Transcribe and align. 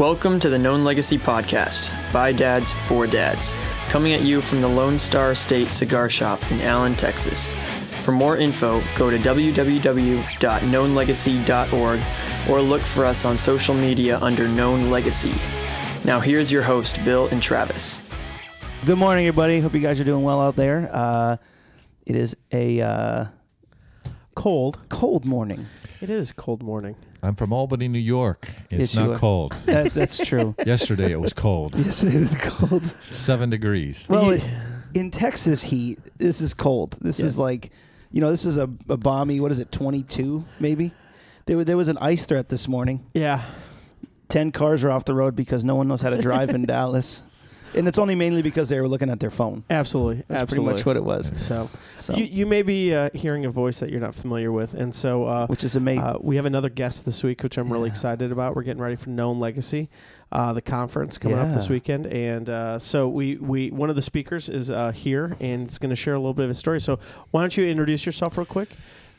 Welcome 0.00 0.40
to 0.40 0.50
the 0.50 0.58
Known 0.58 0.82
Legacy 0.82 1.18
Podcast 1.18 1.88
by 2.12 2.32
Dads 2.32 2.72
for 2.72 3.06
Dads, 3.06 3.54
coming 3.90 4.12
at 4.12 4.22
you 4.22 4.40
from 4.40 4.60
the 4.60 4.66
Lone 4.66 4.98
Star 4.98 5.36
State 5.36 5.72
Cigar 5.72 6.10
Shop 6.10 6.40
in 6.50 6.60
Allen, 6.62 6.96
Texas. 6.96 7.52
For 8.02 8.10
more 8.10 8.36
info, 8.36 8.82
go 8.96 9.08
to 9.08 9.18
www.knownlegacy.org 9.18 12.00
or 12.50 12.60
look 12.60 12.82
for 12.82 13.04
us 13.04 13.24
on 13.24 13.38
social 13.38 13.74
media 13.76 14.18
under 14.18 14.48
Known 14.48 14.90
Legacy. 14.90 15.34
Now, 16.04 16.18
here's 16.18 16.50
your 16.50 16.62
host, 16.62 16.98
Bill 17.04 17.28
and 17.28 17.40
Travis. 17.40 18.00
Good 18.84 18.98
morning, 18.98 19.28
everybody. 19.28 19.60
Hope 19.60 19.74
you 19.74 19.80
guys 19.80 20.00
are 20.00 20.04
doing 20.04 20.24
well 20.24 20.40
out 20.40 20.56
there. 20.56 20.90
Uh, 20.92 21.36
it 22.04 22.16
is 22.16 22.36
a 22.50 22.80
uh, 22.80 23.26
Cold. 24.34 24.78
cold 24.88 25.24
morning. 25.24 25.66
It 26.00 26.10
is 26.10 26.32
cold 26.32 26.62
morning. 26.62 26.96
I'm 27.22 27.34
from 27.34 27.52
Albany, 27.52 27.88
New 27.88 27.98
York. 27.98 28.50
It's 28.70 28.80
Yes, 28.80 28.94
you 28.94 29.00
not 29.06 29.10
are. 29.16 29.18
cold. 29.18 29.52
That's 29.64 29.94
that's 29.94 30.26
true. 30.26 30.54
Yesterday 30.66 31.12
it 31.12 31.20
was 31.20 31.32
cold, 31.32 31.74
yes, 31.76 32.02
it 32.04 32.18
was 32.20 32.34
cold. 32.34 32.94
seven 33.10 33.48
degrees. 33.50 34.06
Well, 34.08 34.34
Ye- 34.36 34.42
in 34.94 35.10
Texas 35.10 35.62
heat, 35.62 35.98
this 36.18 36.40
is 36.40 36.52
cold. 36.54 36.98
This 37.00 37.20
is 37.20 37.38
like, 37.38 37.70
you 38.12 38.20
know, 38.20 38.30
this 38.30 38.44
is 38.44 38.58
a, 38.58 38.68
a 38.88 38.96
balmy. 38.96 39.40
What 39.40 39.50
is 39.52 39.58
it? 39.58 39.72
Twenty 39.72 40.02
two, 40.02 40.44
maybe. 40.60 40.92
There, 41.46 41.56
wa- 41.56 41.64
there 41.64 41.76
was 41.76 41.88
an 41.88 41.98
ice 41.98 42.26
threat 42.26 42.48
this 42.50 42.68
morning. 42.68 43.06
Yeah. 43.14 43.42
Ten 44.28 44.50
cars 44.52 44.84
are 44.84 44.90
off 44.90 45.04
the 45.04 45.14
road 45.14 45.34
because 45.36 45.64
no 45.64 45.74
one 45.76 45.88
knows 45.88 46.02
how 46.02 46.10
to 46.10 46.20
drive 46.20 46.50
in 46.50 46.64
Dallas, 46.66 47.22
and 47.74 47.88
it's 47.88 47.98
only 47.98 48.14
mainly 48.14 48.42
because 48.42 48.68
they 48.68 48.80
were 48.80 48.88
looking 48.88 49.10
at 49.10 49.20
their 49.20 49.30
phone. 49.30 49.64
Absolutely. 49.70 50.24
That's 50.28 50.42
absolutely. 50.42 50.64
pretty 50.72 50.78
much 50.78 50.86
what 50.86 50.96
it 50.96 51.04
was. 51.04 51.32
So, 51.42 51.68
So, 51.96 52.14
you, 52.16 52.24
you 52.24 52.46
may 52.46 52.62
be 52.62 52.94
uh, 52.94 53.10
hearing 53.14 53.44
a 53.44 53.50
voice 53.50 53.80
that 53.80 53.90
you're 53.90 54.00
not 54.00 54.14
familiar 54.14 54.50
with, 54.52 54.74
and 54.74 54.94
so 54.94 55.24
uh, 55.24 55.46
which 55.46 55.64
is 55.64 55.76
amazing. 55.76 56.02
uh, 56.02 56.18
we 56.20 56.36
have 56.36 56.46
another 56.46 56.68
guest 56.68 57.04
this 57.04 57.22
week, 57.22 57.42
which 57.42 57.56
I'm 57.58 57.72
really 57.72 57.86
Yeah. 57.88 57.92
excited 57.92 58.32
about. 58.32 58.54
We're 58.56 58.62
getting 58.62 58.82
ready 58.82 58.96
for 58.96 59.10
Known 59.10 59.38
Legacy, 59.38 59.88
uh, 60.32 60.52
the 60.52 60.62
conference 60.62 61.18
coming 61.18 61.38
up 61.38 61.52
this 61.54 61.68
weekend, 61.68 62.06
and 62.06 62.48
uh, 62.48 62.78
so 62.78 63.08
we 63.08 63.36
we 63.36 63.70
one 63.70 63.90
of 63.90 63.96
the 63.96 64.02
speakers 64.02 64.48
is 64.48 64.70
uh, 64.70 64.92
here 64.92 65.36
and 65.40 65.62
it's 65.64 65.78
going 65.78 65.90
to 65.90 65.96
share 65.96 66.14
a 66.14 66.18
little 66.18 66.34
bit 66.34 66.44
of 66.44 66.48
his 66.50 66.58
story. 66.58 66.80
So 66.80 66.98
why 67.30 67.40
don't 67.42 67.56
you 67.56 67.64
introduce 67.66 68.06
yourself 68.06 68.36
real 68.38 68.44
quick 68.46 68.70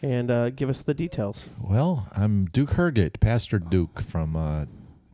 and 0.03 0.29
uh, 0.29 0.49
give 0.49 0.69
us 0.69 0.81
the 0.81 0.93
details? 0.93 1.49
Well, 1.59 2.07
I'm 2.15 2.45
Duke 2.45 2.71
Hergate, 2.71 3.19
Pastor 3.19 3.59
Duke 3.59 4.01
from 4.01 4.35
uh, 4.35 4.65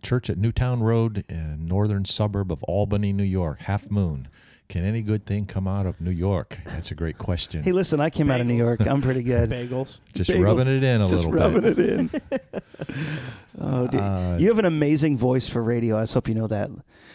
church 0.02 0.30
at 0.30 0.38
Newtown 0.38 0.82
Road, 0.82 1.24
in 1.30 1.66
northern 1.66 2.06
suburb 2.06 2.52
of 2.52 2.64
Albany, 2.64 3.14
New 3.14 3.24
York. 3.24 3.60
Halfmoon. 3.62 4.26
Can 4.70 4.86
any 4.86 5.02
good 5.02 5.26
thing 5.26 5.46
come 5.48 5.68
out 5.68 5.86
of 5.86 6.00
New 6.00 6.12
York? 6.12 6.60
That's 6.64 6.92
a 6.92 6.96
great 6.96 7.18
question. 7.18 7.62
hey, 7.62 7.74
listen, 7.74 8.00
I 8.00 8.10
came 8.10 8.32
out 8.32 8.40
of 8.40 8.48
New 8.48 8.56
York. 8.56 8.80
I'm 8.88 9.02
pretty 9.02 9.22
good. 9.22 9.50
Bagels. 9.52 10.00
Just 10.14 10.30
bagels. 10.30 10.44
rubbing 10.46 10.68
it 10.78 10.82
in 10.84 11.02
a 11.02 11.08
Just 11.08 11.26
little 11.26 11.32
rubbing 11.34 11.62
bit. 11.62 11.80
it 11.80 11.90
in. 11.90 12.10
oh, 13.60 13.88
dude. 13.88 14.00
Uh, 14.00 14.38
you 14.40 14.48
have 14.48 14.60
an 14.60 14.66
amazing 14.66 15.18
voice 15.18 15.50
for 15.50 15.62
radio. 15.62 15.98
I 15.98 16.04
just 16.04 16.14
hope 16.14 16.30
you 16.30 16.36
know 16.36 16.48
that, 16.48 16.70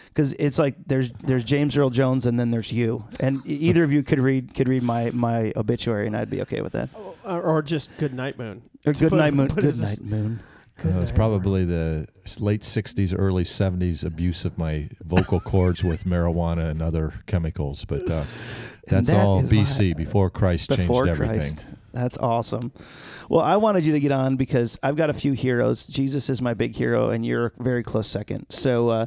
because 0.05 0.33
it's 0.33 0.59
like 0.59 0.75
there's 0.85 1.11
there's 1.13 1.43
James 1.43 1.75
Earl 1.75 1.89
Jones 1.89 2.27
and 2.27 2.39
then 2.39 2.51
there's 2.51 2.71
you, 2.71 3.05
and 3.19 3.39
either 3.45 3.83
of 3.83 3.91
you 3.91 4.03
could 4.03 4.19
read 4.19 4.53
could 4.53 4.67
read 4.67 4.83
my 4.83 5.09
my 5.09 5.51
obituary, 5.55 6.05
and 6.05 6.15
I'd 6.15 6.29
be 6.29 6.41
okay 6.43 6.61
with 6.61 6.73
that. 6.73 6.89
Or, 7.25 7.41
or 7.41 7.61
just 7.63 7.95
Good 7.97 8.13
Night 8.13 8.37
Moon. 8.37 8.61
Or 8.85 8.93
good 8.93 9.09
put- 9.09 9.17
night 9.17 9.33
moon. 9.33 9.47
Good 9.47 9.77
night 9.79 10.01
moon. 10.01 10.39
Uh, 10.85 10.89
it 10.89 10.95
was 10.95 11.11
probably 11.11 11.65
the 11.65 12.07
late 12.39 12.61
60s, 12.61 13.15
early 13.17 13.43
70s 13.43 14.03
abuse 14.05 14.45
of 14.45 14.57
my 14.57 14.89
vocal 15.03 15.39
cords 15.39 15.83
with 15.83 16.03
marijuana 16.03 16.69
and 16.69 16.81
other 16.81 17.13
chemicals. 17.25 17.85
But 17.85 18.09
uh, 18.09 18.23
that's 18.87 19.07
that 19.07 19.25
all 19.25 19.41
BC, 19.41 19.93
why- 19.93 19.97
before 19.97 20.29
Christ 20.29 20.69
Before 20.69 21.05
changed 21.05 21.21
everything. 21.21 21.39
Christ. 21.55 21.65
That's 21.93 22.17
awesome. 22.19 22.71
Well, 23.27 23.41
I 23.41 23.55
wanted 23.55 23.85
you 23.85 23.93
to 23.93 23.99
get 23.99 24.11
on 24.11 24.35
because 24.35 24.77
I've 24.83 24.95
got 24.95 25.09
a 25.09 25.13
few 25.13 25.33
heroes. 25.33 25.87
Jesus 25.87 26.29
is 26.29 26.41
my 26.41 26.53
big 26.53 26.75
hero, 26.75 27.09
and 27.09 27.25
you're 27.25 27.47
a 27.57 27.63
very 27.63 27.81
close 27.81 28.07
second. 28.07 28.45
So 28.49 28.89
uh, 28.89 29.05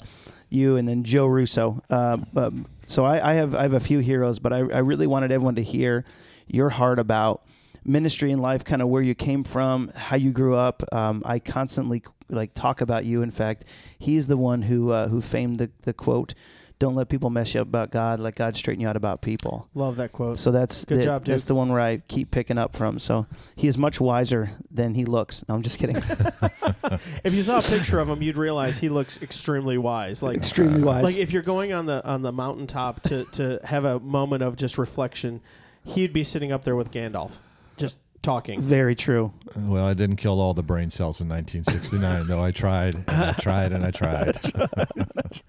you 0.48 0.76
and 0.76 0.88
then 0.88 1.04
Joe 1.04 1.26
Russo. 1.26 1.82
Uh, 1.88 2.18
um, 2.34 2.66
so 2.84 3.04
I, 3.04 3.30
I 3.30 3.34
have 3.34 3.54
I 3.54 3.62
have 3.62 3.74
a 3.74 3.80
few 3.80 4.00
heroes, 4.00 4.40
but 4.40 4.52
I, 4.52 4.58
I 4.58 4.78
really 4.80 5.06
wanted 5.06 5.30
everyone 5.30 5.54
to 5.54 5.62
hear 5.62 6.04
your 6.48 6.70
heart 6.70 6.98
about 6.98 7.42
ministry 7.84 8.30
and 8.30 8.40
life, 8.40 8.64
kind 8.64 8.82
of 8.82 8.88
where 8.88 9.02
you 9.02 9.14
came 9.14 9.44
from, 9.44 9.90
how 9.94 10.16
you 10.16 10.32
grew 10.32 10.54
up. 10.54 10.82
Um, 10.92 11.22
I 11.24 11.38
constantly 11.38 12.02
like 12.28 12.54
talk 12.54 12.80
about 12.80 13.04
you. 13.04 13.22
In 13.22 13.30
fact, 13.30 13.64
he's 13.98 14.26
the 14.26 14.36
one 14.36 14.62
who 14.62 14.90
uh, 14.90 15.08
who 15.08 15.20
famed 15.20 15.58
the 15.58 15.70
the 15.82 15.92
quote. 15.92 16.34
Don't 16.78 16.94
let 16.94 17.10
people 17.10 17.28
mess 17.28 17.52
you 17.52 17.60
up 17.60 17.66
about 17.66 17.90
God. 17.90 18.20
Let 18.20 18.36
God 18.36 18.56
straighten 18.56 18.80
you 18.80 18.88
out 18.88 18.96
about 18.96 19.20
people. 19.20 19.68
Love 19.74 19.96
that 19.96 20.12
quote. 20.12 20.38
So 20.38 20.50
that's 20.50 20.86
Good 20.86 21.00
the, 21.00 21.04
job, 21.04 21.24
Duke. 21.26 21.34
That's 21.34 21.44
the 21.44 21.54
one 21.54 21.68
where 21.68 21.80
I 21.80 21.98
keep 22.08 22.30
picking 22.30 22.56
up 22.56 22.74
from. 22.74 22.98
So 22.98 23.26
he 23.54 23.68
is 23.68 23.76
much 23.76 24.00
wiser 24.00 24.52
than 24.70 24.94
he 24.94 25.04
looks. 25.04 25.44
No, 25.46 25.56
I'm 25.56 25.62
just 25.62 25.78
kidding. 25.78 25.96
If 27.22 27.34
you 27.34 27.42
saw 27.42 27.58
a 27.58 27.62
picture 27.62 27.98
of 28.00 28.08
him, 28.08 28.22
you'd 28.22 28.36
realize 28.36 28.78
he 28.78 28.88
looks 28.88 29.20
extremely 29.22 29.78
wise. 29.78 30.22
Like 30.22 30.36
Extremely 30.36 30.82
wise. 30.82 31.04
Like 31.04 31.16
if 31.18 31.32
you're 31.32 31.42
going 31.42 31.72
on 31.72 31.86
the 31.86 32.04
on 32.06 32.22
the 32.22 32.32
mountaintop 32.32 33.00
to 33.04 33.24
to 33.26 33.60
have 33.64 33.84
a 33.84 34.00
moment 34.00 34.42
of 34.42 34.56
just 34.56 34.78
reflection, 34.78 35.40
he'd 35.84 36.12
be 36.12 36.24
sitting 36.24 36.50
up 36.50 36.64
there 36.64 36.74
with 36.74 36.90
Gandalf, 36.90 37.32
just 37.80 37.98
talking. 38.22 38.60
Very 38.60 38.94
true. 38.94 39.32
Well, 39.56 39.86
I 39.86 39.94
didn't 39.94 40.16
kill 40.16 40.40
all 40.40 40.54
the 40.54 40.62
brain 40.62 40.90
cells 40.90 41.20
in 41.20 41.28
1969, 41.28 42.26
though. 42.26 42.44
I 42.44 42.50
tried, 42.50 42.94
and 42.94 43.08
I 43.08 43.32
tried, 43.32 43.72
and 43.72 43.84
I 43.84 43.90
tried. 43.90 44.38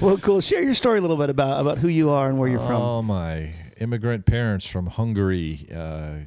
Well, 0.00 0.16
cool. 0.18 0.40
Share 0.40 0.62
your 0.62 0.74
story 0.74 0.98
a 0.98 1.00
little 1.02 1.16
bit 1.16 1.28
about 1.30 1.60
about 1.60 1.78
who 1.78 1.88
you 1.88 2.10
are 2.10 2.28
and 2.28 2.38
where 2.38 2.48
you're 2.48 2.60
from. 2.60 2.80
Oh 2.80 3.02
my! 3.02 3.52
Immigrant 3.80 4.26
parents 4.26 4.64
from 4.66 4.86
Hungary. 4.86 5.68
Uh, 5.74 6.26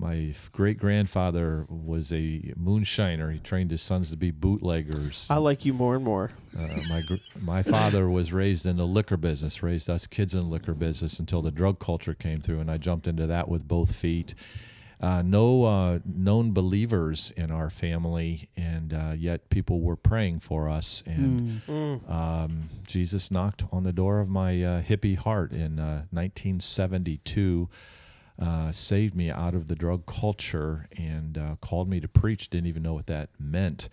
my 0.00 0.32
great 0.52 0.78
grandfather 0.78 1.66
was 1.68 2.12
a 2.12 2.54
moonshiner. 2.58 3.32
He 3.32 3.40
trained 3.40 3.72
his 3.72 3.82
sons 3.82 4.10
to 4.10 4.16
be 4.16 4.30
bootleggers. 4.30 5.26
I 5.28 5.38
like 5.38 5.64
you 5.64 5.72
more 5.74 5.96
and 5.96 6.04
more. 6.04 6.30
Uh, 6.56 6.68
my 6.88 7.02
gr- 7.02 7.16
my 7.40 7.62
father 7.64 8.08
was 8.08 8.32
raised 8.32 8.64
in 8.64 8.76
the 8.76 8.86
liquor 8.86 9.16
business, 9.16 9.62
raised 9.62 9.90
us 9.90 10.06
kids 10.06 10.34
in 10.34 10.40
the 10.40 10.46
liquor 10.46 10.74
business 10.74 11.18
until 11.18 11.42
the 11.42 11.50
drug 11.50 11.80
culture 11.80 12.14
came 12.14 12.40
through, 12.40 12.60
and 12.60 12.70
I 12.70 12.76
jumped 12.76 13.06
into 13.08 13.26
that 13.26 13.48
with 13.48 13.66
both 13.66 13.94
feet. 13.96 14.34
Uh, 15.00 15.22
no 15.22 15.62
uh, 15.64 15.98
known 16.04 16.52
believers 16.52 17.32
in 17.36 17.52
our 17.52 17.70
family, 17.70 18.48
and 18.56 18.92
uh, 18.92 19.12
yet 19.16 19.48
people 19.48 19.80
were 19.80 19.94
praying 19.94 20.40
for 20.40 20.68
us. 20.68 21.04
And 21.06 21.60
Mm. 21.68 22.10
um, 22.10 22.68
Jesus 22.88 23.30
knocked 23.30 23.62
on 23.70 23.84
the 23.84 23.92
door 23.92 24.18
of 24.18 24.28
my 24.28 24.60
uh, 24.62 24.82
hippie 24.82 25.16
heart 25.16 25.52
in 25.52 25.78
uh, 25.78 26.02
1972, 26.10 27.68
uh, 28.40 28.72
saved 28.72 29.14
me 29.14 29.30
out 29.30 29.54
of 29.54 29.66
the 29.66 29.74
drug 29.74 30.06
culture, 30.06 30.86
and 30.96 31.36
uh, 31.36 31.56
called 31.60 31.88
me 31.88 32.00
to 32.00 32.08
preach. 32.08 32.50
Didn't 32.50 32.68
even 32.68 32.82
know 32.82 32.94
what 32.94 33.06
that 33.06 33.30
meant, 33.38 33.88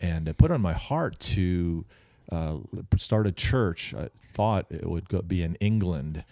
and 0.00 0.28
it 0.28 0.36
put 0.36 0.50
on 0.50 0.60
my 0.60 0.74
heart 0.74 1.18
to 1.20 1.84
uh, 2.30 2.56
start 2.96 3.26
a 3.26 3.32
church. 3.32 3.94
I 3.94 4.08
thought 4.32 4.66
it 4.70 4.88
would 4.88 5.08
go, 5.08 5.22
be 5.22 5.42
in 5.42 5.54
England. 5.56 6.24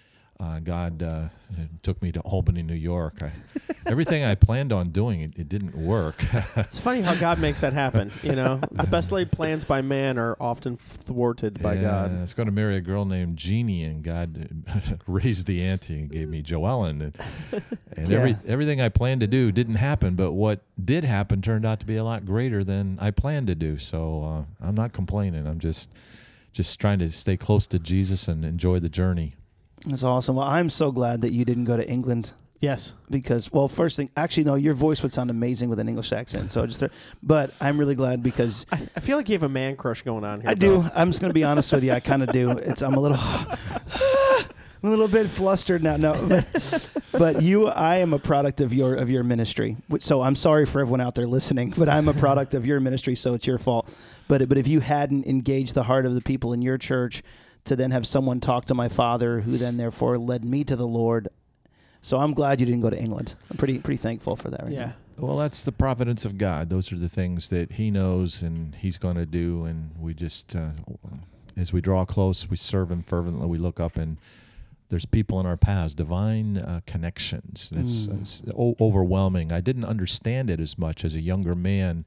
Uh, 0.42 0.58
God 0.58 1.04
uh, 1.04 1.28
took 1.82 2.02
me 2.02 2.10
to 2.10 2.20
Albany, 2.20 2.62
New 2.62 2.74
York. 2.74 3.22
I, 3.22 3.30
everything 3.86 4.24
I 4.24 4.34
planned 4.34 4.72
on 4.72 4.88
doing, 4.88 5.20
it, 5.20 5.34
it 5.36 5.48
didn't 5.48 5.76
work. 5.76 6.24
It's 6.56 6.80
funny 6.80 7.02
how 7.02 7.14
God 7.14 7.38
makes 7.38 7.60
that 7.60 7.72
happen. 7.72 8.10
You 8.22 8.34
know, 8.34 8.56
the 8.72 8.86
best 8.86 9.12
laid 9.12 9.30
plans 9.30 9.64
by 9.64 9.82
man 9.82 10.18
are 10.18 10.36
often 10.40 10.76
thwarted 10.76 11.62
by 11.62 11.74
Yeah, 11.74 11.82
God. 11.82 12.18
I 12.18 12.20
was 12.20 12.34
going 12.34 12.46
to 12.46 12.52
marry 12.52 12.76
a 12.76 12.80
girl 12.80 13.04
named 13.04 13.36
Jeannie, 13.36 13.84
and 13.84 14.02
God 14.02 14.64
raised 15.06 15.46
the 15.46 15.62
ante 15.62 16.00
and 16.00 16.10
gave 16.10 16.28
me 16.28 16.42
Joellen. 16.42 17.12
And, 17.52 17.62
and 17.96 18.12
every, 18.12 18.36
everything 18.46 18.80
I 18.80 18.88
planned 18.88 19.20
to 19.20 19.26
do 19.26 19.52
didn't 19.52 19.76
happen, 19.76 20.14
but 20.14 20.32
what 20.32 20.62
did 20.82 21.04
happen 21.04 21.40
turned 21.42 21.64
out 21.64 21.80
to 21.80 21.86
be 21.86 21.96
a 21.96 22.04
lot 22.04 22.24
greater 22.24 22.64
than 22.64 22.98
I 23.00 23.12
planned 23.12 23.46
to 23.46 23.54
do. 23.54 23.78
So 23.78 24.24
uh, 24.24 24.66
I'm 24.66 24.74
not 24.74 24.92
complaining. 24.92 25.46
I'm 25.46 25.60
just 25.60 25.88
just 26.52 26.78
trying 26.78 26.98
to 26.98 27.10
stay 27.10 27.36
close 27.36 27.66
to 27.68 27.78
Jesus 27.78 28.28
and 28.28 28.44
enjoy 28.44 28.78
the 28.78 28.90
journey. 28.90 29.36
That's 29.86 30.02
awesome. 30.04 30.36
Well, 30.36 30.46
I'm 30.46 30.70
so 30.70 30.92
glad 30.92 31.22
that 31.22 31.32
you 31.32 31.44
didn't 31.44 31.64
go 31.64 31.76
to 31.76 31.88
England 31.88 32.32
Yes. 32.60 32.94
because, 33.10 33.50
well, 33.52 33.66
first 33.66 33.96
thing, 33.96 34.08
actually, 34.16 34.44
no, 34.44 34.54
your 34.54 34.74
voice 34.74 35.02
would 35.02 35.12
sound 35.12 35.30
amazing 35.30 35.68
with 35.68 35.80
an 35.80 35.88
English 35.88 36.12
accent. 36.12 36.52
So 36.52 36.64
just, 36.64 36.84
but 37.20 37.52
I'm 37.60 37.76
really 37.76 37.96
glad 37.96 38.22
because 38.22 38.66
I, 38.70 38.86
I 38.96 39.00
feel 39.00 39.16
like 39.16 39.28
you 39.28 39.32
have 39.34 39.42
a 39.42 39.48
man 39.48 39.74
crush 39.74 40.02
going 40.02 40.22
on 40.22 40.40
here. 40.40 40.50
I 40.50 40.54
do. 40.54 40.84
I'm 40.94 41.08
just 41.10 41.20
gonna 41.20 41.32
be 41.32 41.42
honest 41.42 41.72
with 41.72 41.82
you. 41.82 41.90
I 41.92 41.98
kind 41.98 42.22
of 42.22 42.30
do. 42.30 42.50
It's 42.50 42.80
I'm 42.82 42.94
a 42.94 43.00
little, 43.00 43.18
I'm 44.84 44.88
a 44.88 44.90
little 44.90 45.08
bit 45.08 45.26
flustered 45.28 45.82
now. 45.82 45.96
No, 45.96 46.12
but, 46.28 46.90
but 47.12 47.42
you, 47.42 47.66
I 47.66 47.96
am 47.96 48.12
a 48.12 48.18
product 48.20 48.60
of 48.60 48.72
your 48.72 48.94
of 48.94 49.10
your 49.10 49.24
ministry. 49.24 49.76
So 49.98 50.22
I'm 50.22 50.36
sorry 50.36 50.64
for 50.64 50.80
everyone 50.80 51.00
out 51.00 51.16
there 51.16 51.26
listening, 51.26 51.74
but 51.76 51.88
I'm 51.88 52.06
a 52.06 52.14
product 52.14 52.54
of 52.54 52.64
your 52.64 52.78
ministry, 52.78 53.16
so 53.16 53.34
it's 53.34 53.46
your 53.46 53.58
fault. 53.58 53.92
But 54.28 54.48
but 54.48 54.56
if 54.56 54.68
you 54.68 54.78
hadn't 54.78 55.26
engaged 55.26 55.74
the 55.74 55.82
heart 55.82 56.06
of 56.06 56.14
the 56.14 56.20
people 56.22 56.52
in 56.52 56.62
your 56.62 56.78
church 56.78 57.24
to 57.64 57.76
then 57.76 57.90
have 57.92 58.06
someone 58.06 58.40
talk 58.40 58.64
to 58.66 58.74
my 58.74 58.88
father, 58.88 59.40
who 59.40 59.56
then 59.56 59.76
therefore 59.76 60.18
led 60.18 60.44
me 60.44 60.64
to 60.64 60.76
the 60.76 60.86
Lord. 60.86 61.28
So 62.00 62.18
I'm 62.18 62.34
glad 62.34 62.58
you 62.60 62.66
didn't 62.66 62.80
go 62.80 62.90
to 62.90 62.98
England. 62.98 63.34
I'm 63.50 63.56
pretty 63.56 63.78
pretty 63.78 63.98
thankful 63.98 64.34
for 64.36 64.50
that. 64.50 64.64
Right 64.64 64.72
Yeah. 64.72 64.84
now. 64.86 64.94
Well, 65.18 65.36
that's 65.36 65.62
the 65.62 65.72
providence 65.72 66.24
of 66.24 66.38
God. 66.38 66.68
Those 66.70 66.90
are 66.92 66.96
the 66.98 67.08
things 67.08 67.48
that 67.50 67.72
He 67.72 67.90
knows 67.90 68.42
and 68.42 68.74
He's 68.74 68.98
going 68.98 69.16
to 69.16 69.26
do. 69.26 69.64
And 69.66 69.90
we 70.00 70.14
just, 70.14 70.56
uh, 70.56 70.70
as 71.56 71.72
we 71.72 71.80
draw 71.80 72.04
close, 72.04 72.48
we 72.50 72.56
serve 72.56 72.90
Him 72.90 73.02
fervently. 73.02 73.46
We 73.46 73.58
look 73.58 73.78
up 73.78 73.96
and 73.96 74.16
there's 74.88 75.06
people 75.06 75.38
in 75.38 75.46
our 75.46 75.56
paths, 75.56 75.94
divine 75.94 76.58
uh, 76.58 76.80
connections. 76.86 77.70
That's 77.72 78.08
Mm. 78.08 78.20
it's 78.22 78.42
o- 78.58 78.74
overwhelming. 78.80 79.52
I 79.52 79.60
didn't 79.60 79.84
understand 79.84 80.50
it 80.50 80.58
as 80.60 80.76
much 80.76 81.04
as 81.04 81.14
a 81.14 81.20
younger 81.20 81.54
man 81.54 82.04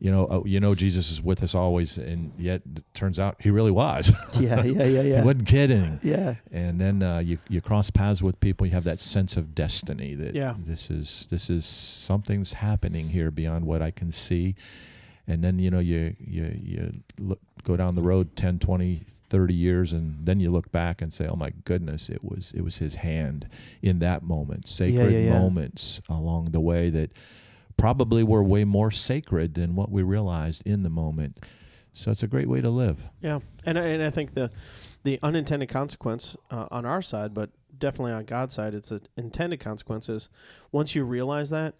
you 0.00 0.10
know, 0.10 0.26
uh, 0.26 0.42
you 0.46 0.60
know, 0.60 0.74
Jesus 0.74 1.10
is 1.10 1.22
with 1.22 1.42
us 1.42 1.54
always, 1.54 1.98
and 1.98 2.32
yet 2.38 2.62
it 2.74 2.82
turns 2.94 3.18
out 3.18 3.36
he 3.40 3.50
really 3.50 3.70
was. 3.70 4.10
Yeah, 4.40 4.64
yeah, 4.64 4.84
yeah, 4.84 5.00
yeah. 5.02 5.20
he 5.20 5.26
wasn't 5.26 5.46
kidding. 5.46 6.00
Yeah. 6.02 6.36
And 6.50 6.80
then 6.80 7.02
uh, 7.02 7.18
you 7.18 7.38
you 7.50 7.60
cross 7.60 7.90
paths 7.90 8.22
with 8.22 8.40
people. 8.40 8.66
You 8.66 8.72
have 8.72 8.84
that 8.84 8.98
sense 9.00 9.36
of 9.36 9.54
destiny 9.54 10.14
that 10.14 10.34
Yeah. 10.34 10.54
this 10.66 10.90
is 10.90 11.26
this 11.30 11.50
is 11.50 11.66
something's 11.66 12.54
happening 12.54 13.10
here 13.10 13.30
beyond 13.30 13.66
what 13.66 13.82
I 13.82 13.90
can 13.90 14.10
see. 14.10 14.54
And 15.28 15.44
then 15.44 15.58
you 15.58 15.70
know 15.70 15.80
you 15.80 16.16
you 16.18 16.58
you 16.62 17.02
look, 17.18 17.40
go 17.62 17.76
down 17.76 17.94
the 17.94 18.02
road 18.02 18.34
10, 18.36 18.58
20, 18.58 19.02
30 19.28 19.54
years, 19.54 19.92
and 19.92 20.24
then 20.26 20.40
you 20.40 20.50
look 20.50 20.72
back 20.72 21.02
and 21.02 21.12
say, 21.12 21.28
"Oh 21.28 21.36
my 21.36 21.50
goodness, 21.64 22.08
it 22.08 22.24
was 22.24 22.52
it 22.56 22.62
was 22.62 22.78
His 22.78 22.96
hand 22.96 23.46
in 23.82 23.98
that 23.98 24.22
moment, 24.22 24.66
sacred 24.66 25.12
yeah, 25.12 25.18
yeah. 25.30 25.38
moments 25.38 26.00
along 26.08 26.46
the 26.52 26.60
way 26.60 26.88
that 26.90 27.10
probably 27.80 28.22
were 28.22 28.42
way 28.42 28.64
more 28.64 28.90
sacred 28.90 29.54
than 29.54 29.74
what 29.74 29.90
we 29.90 30.02
realized 30.02 30.62
in 30.66 30.82
the 30.82 30.90
moment." 30.90 31.38
So 31.92 32.10
it's 32.12 32.22
a 32.22 32.28
great 32.28 32.48
way 32.48 32.60
to 32.60 32.70
live. 32.70 33.02
Yeah, 33.20 33.40
and 33.66 33.78
I- 33.78 33.86
and 33.86 34.02
I 34.02 34.10
think 34.10 34.34
the 34.34 34.50
the 35.02 35.18
unintended 35.22 35.68
consequence 35.68 36.36
uh, 36.50 36.66
on 36.70 36.84
our 36.84 37.02
side, 37.02 37.32
but 37.34 37.50
definitely 37.76 38.12
on 38.12 38.24
God's 38.26 38.54
side, 38.54 38.74
it's 38.74 38.90
an 38.90 39.00
intended 39.16 39.58
consequences. 39.58 40.28
Once 40.70 40.94
you 40.94 41.04
realize 41.04 41.48
that, 41.50 41.74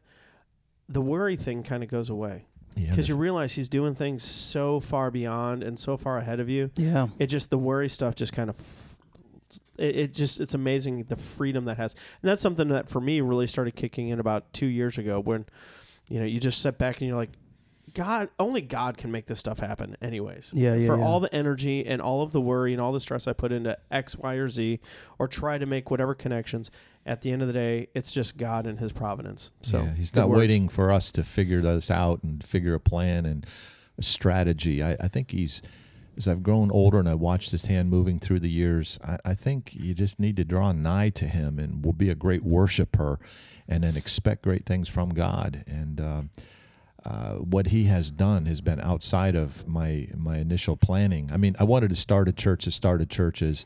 the 0.88 1.02
worry 1.02 1.36
thing 1.36 1.62
kind 1.62 1.82
of 1.82 1.88
goes 1.90 2.08
away 2.10 2.46
because 2.74 3.06
the 3.08 3.12
you 3.12 3.18
realize 3.18 3.52
He's 3.52 3.68
doing 3.68 3.94
things 3.94 4.22
so 4.22 4.80
far 4.80 5.10
beyond 5.10 5.62
and 5.62 5.78
so 5.78 5.96
far 5.98 6.16
ahead 6.18 6.40
of 6.40 6.48
you. 6.48 6.70
Yeah. 6.76 7.08
It 7.18 7.26
just 7.26 7.50
the 7.50 7.58
worry 7.58 7.88
stuff 7.88 8.14
just 8.14 8.32
kind 8.32 8.48
of. 8.50 8.56
It, 9.76 9.96
it 9.96 10.14
just 10.14 10.40
it's 10.40 10.54
amazing 10.54 11.04
the 11.04 11.16
freedom 11.16 11.66
that 11.66 11.76
has, 11.76 11.94
and 11.94 12.28
that's 12.28 12.42
something 12.42 12.68
that 12.68 12.88
for 12.88 13.00
me 13.00 13.20
really 13.20 13.46
started 13.46 13.76
kicking 13.76 14.08
in 14.08 14.18
about 14.18 14.52
two 14.52 14.66
years 14.66 14.98
ago 14.98 15.20
when, 15.20 15.44
you 16.10 16.20
know, 16.20 16.26
you 16.26 16.38
just 16.40 16.60
sit 16.60 16.76
back 16.76 17.00
and 17.00 17.08
you're 17.08 17.16
like, 17.16 17.30
God, 17.94 18.28
only 18.38 18.60
God 18.60 18.98
can 18.98 19.10
make 19.10 19.26
this 19.26 19.40
stuff 19.40 19.58
happen, 19.58 19.96
anyways 20.00 20.50
Yeah, 20.54 20.74
yeah. 20.74 20.86
for 20.86 20.96
yeah. 20.96 21.04
all 21.04 21.18
the 21.18 21.34
energy 21.34 21.84
and 21.84 22.00
all 22.00 22.22
of 22.22 22.30
the 22.30 22.40
worry 22.40 22.72
and 22.72 22.80
all 22.80 22.92
the 22.92 23.00
stress 23.00 23.26
I 23.26 23.32
put 23.32 23.50
into 23.50 23.76
X, 23.90 24.16
Y, 24.16 24.34
or 24.34 24.48
Z, 24.48 24.78
or 25.18 25.26
try 25.26 25.58
to 25.58 25.66
make 25.66 25.90
whatever 25.90 26.14
connections. 26.14 26.70
At 27.06 27.22
the 27.22 27.32
end 27.32 27.42
of 27.42 27.48
the 27.48 27.54
day, 27.54 27.88
it's 27.94 28.12
just 28.12 28.36
God 28.36 28.66
and 28.66 28.78
His 28.78 28.92
providence. 28.92 29.50
So 29.62 29.82
yeah, 29.82 29.94
he's 29.94 30.14
not 30.14 30.28
words. 30.28 30.38
waiting 30.38 30.68
for 30.68 30.92
us 30.92 31.10
to 31.12 31.24
figure 31.24 31.60
this 31.62 31.90
out 31.90 32.22
and 32.22 32.44
figure 32.44 32.74
a 32.74 32.80
plan 32.80 33.24
and 33.26 33.44
a 33.98 34.02
strategy. 34.02 34.84
I, 34.84 34.96
I 35.00 35.08
think 35.08 35.30
he's, 35.32 35.60
as 36.16 36.28
I've 36.28 36.42
grown 36.44 36.70
older 36.70 37.00
and 37.00 37.08
I 37.08 37.14
watched 37.14 37.50
his 37.50 37.66
hand 37.66 37.90
moving 37.90 38.20
through 38.20 38.40
the 38.40 38.50
years, 38.50 39.00
I, 39.02 39.18
I 39.24 39.34
think 39.34 39.74
you 39.74 39.94
just 39.94 40.20
need 40.20 40.36
to 40.36 40.44
draw 40.44 40.70
nigh 40.72 41.08
to 41.10 41.26
him 41.26 41.58
and 41.58 41.84
will 41.84 41.92
be 41.94 42.10
a 42.10 42.14
great 42.14 42.44
worshiper 42.44 43.18
and 43.70 43.84
then 43.84 43.96
expect 43.96 44.42
great 44.42 44.66
things 44.66 44.88
from 44.88 45.10
God. 45.10 45.64
And, 45.66 46.00
uh, 46.00 46.22
uh, 47.04 47.34
what 47.36 47.68
he 47.68 47.84
has 47.84 48.10
done 48.10 48.46
has 48.46 48.60
been 48.60 48.80
outside 48.80 49.34
of 49.34 49.66
my 49.66 50.08
my 50.14 50.36
initial 50.36 50.76
planning. 50.76 51.30
I 51.32 51.38
mean, 51.38 51.56
I 51.58 51.64
wanted 51.64 51.88
to 51.90 51.96
start 51.96 52.28
a 52.28 52.32
church 52.32 52.66
that 52.66 52.72
started 52.72 53.08
churches, 53.08 53.64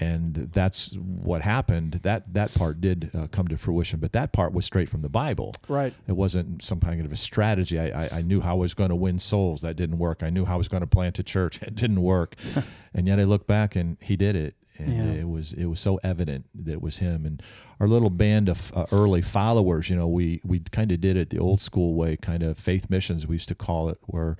and 0.00 0.34
that's 0.52 0.96
what 0.96 1.42
happened. 1.42 2.00
That 2.02 2.34
that 2.34 2.52
part 2.54 2.80
did 2.80 3.12
uh, 3.14 3.28
come 3.28 3.46
to 3.48 3.56
fruition, 3.56 4.00
but 4.00 4.12
that 4.12 4.32
part 4.32 4.52
was 4.52 4.64
straight 4.64 4.88
from 4.88 5.02
the 5.02 5.08
Bible. 5.08 5.52
Right. 5.68 5.94
It 6.08 6.16
wasn't 6.16 6.64
some 6.64 6.80
kind 6.80 7.04
of 7.04 7.12
a 7.12 7.16
strategy. 7.16 7.78
I, 7.78 8.06
I, 8.06 8.08
I 8.14 8.22
knew 8.22 8.40
how 8.40 8.56
I 8.56 8.58
was 8.58 8.74
going 8.74 8.90
to 8.90 8.96
win 8.96 9.20
souls. 9.20 9.60
That 9.60 9.76
didn't 9.76 9.98
work. 9.98 10.24
I 10.24 10.30
knew 10.30 10.44
how 10.44 10.54
I 10.54 10.58
was 10.58 10.68
going 10.68 10.80
to 10.82 10.86
plant 10.88 11.18
a 11.18 11.22
church. 11.22 11.60
It 11.62 11.76
didn't 11.76 12.02
work. 12.02 12.34
and 12.94 13.06
yet 13.06 13.20
I 13.20 13.24
look 13.24 13.46
back 13.46 13.76
and 13.76 13.96
he 14.00 14.16
did 14.16 14.34
it. 14.34 14.56
And 14.78 14.92
Yeah. 14.92 15.20
it 15.20 15.28
was 15.28 15.52
it 15.52 15.66
was 15.66 15.78
so 15.80 16.00
evident 16.02 16.46
that 16.54 16.72
it 16.72 16.82
was 16.82 16.98
him. 16.98 17.24
And 17.26 17.42
our 17.80 17.86
little 17.88 18.10
band 18.10 18.48
of 18.48 18.72
uh, 18.74 18.86
early 18.90 19.22
followers, 19.22 19.88
you 19.88 19.96
know, 19.96 20.08
we 20.08 20.40
we 20.44 20.60
kind 20.60 20.90
of 20.90 21.00
did 21.00 21.16
it 21.16 21.30
the 21.30 21.38
old 21.38 21.60
school 21.60 21.94
way, 21.94 22.16
kind 22.16 22.42
of 22.42 22.58
faith 22.58 22.90
missions 22.90 23.26
we 23.26 23.36
used 23.36 23.48
to 23.48 23.54
call 23.54 23.88
it, 23.88 23.98
where 24.02 24.36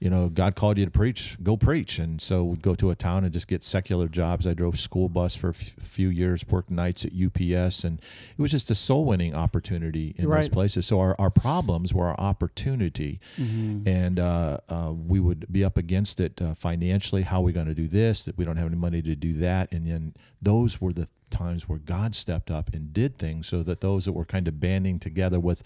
you 0.00 0.08
know, 0.08 0.30
God 0.30 0.54
called 0.54 0.78
you 0.78 0.86
to 0.86 0.90
preach, 0.90 1.36
go 1.42 1.58
preach. 1.58 1.98
And 1.98 2.22
so 2.22 2.42
we'd 2.44 2.62
go 2.62 2.74
to 2.74 2.90
a 2.90 2.94
town 2.94 3.22
and 3.24 3.32
just 3.32 3.46
get 3.46 3.62
secular 3.62 4.08
jobs. 4.08 4.46
I 4.46 4.54
drove 4.54 4.78
school 4.78 5.10
bus 5.10 5.36
for 5.36 5.48
a 5.48 5.50
f- 5.50 5.74
few 5.78 6.08
years, 6.08 6.42
worked 6.48 6.70
nights 6.70 7.04
at 7.04 7.12
UPS, 7.12 7.84
and 7.84 7.98
it 8.00 8.40
was 8.40 8.50
just 8.50 8.70
a 8.70 8.74
soul 8.74 9.04
winning 9.04 9.34
opportunity 9.34 10.14
in 10.16 10.28
those 10.28 10.48
places. 10.48 10.86
So 10.86 11.00
our, 11.00 11.14
our 11.18 11.28
problems 11.28 11.92
were 11.92 12.08
our 12.08 12.18
opportunity. 12.18 13.20
Mm-hmm. 13.36 13.86
And 13.86 14.18
uh, 14.18 14.58
uh, 14.70 14.92
we 14.94 15.20
would 15.20 15.44
be 15.52 15.64
up 15.64 15.76
against 15.76 16.18
it 16.18 16.40
uh, 16.40 16.54
financially. 16.54 17.20
How 17.20 17.40
are 17.40 17.44
we 17.44 17.52
going 17.52 17.66
to 17.66 17.74
do 17.74 17.86
this? 17.86 18.24
That 18.24 18.38
we 18.38 18.46
don't 18.46 18.56
have 18.56 18.68
any 18.68 18.76
money 18.76 19.02
to 19.02 19.14
do 19.14 19.34
that. 19.34 19.70
And 19.70 19.86
then 19.86 20.14
those 20.40 20.80
were 20.80 20.94
the 20.94 21.08
times 21.28 21.68
where 21.68 21.78
God 21.78 22.14
stepped 22.14 22.50
up 22.50 22.70
and 22.72 22.92
did 22.94 23.18
things 23.18 23.48
so 23.48 23.62
that 23.64 23.82
those 23.82 24.06
that 24.06 24.12
were 24.12 24.24
kind 24.24 24.48
of 24.48 24.58
banding 24.60 24.98
together 24.98 25.38
with 25.38 25.62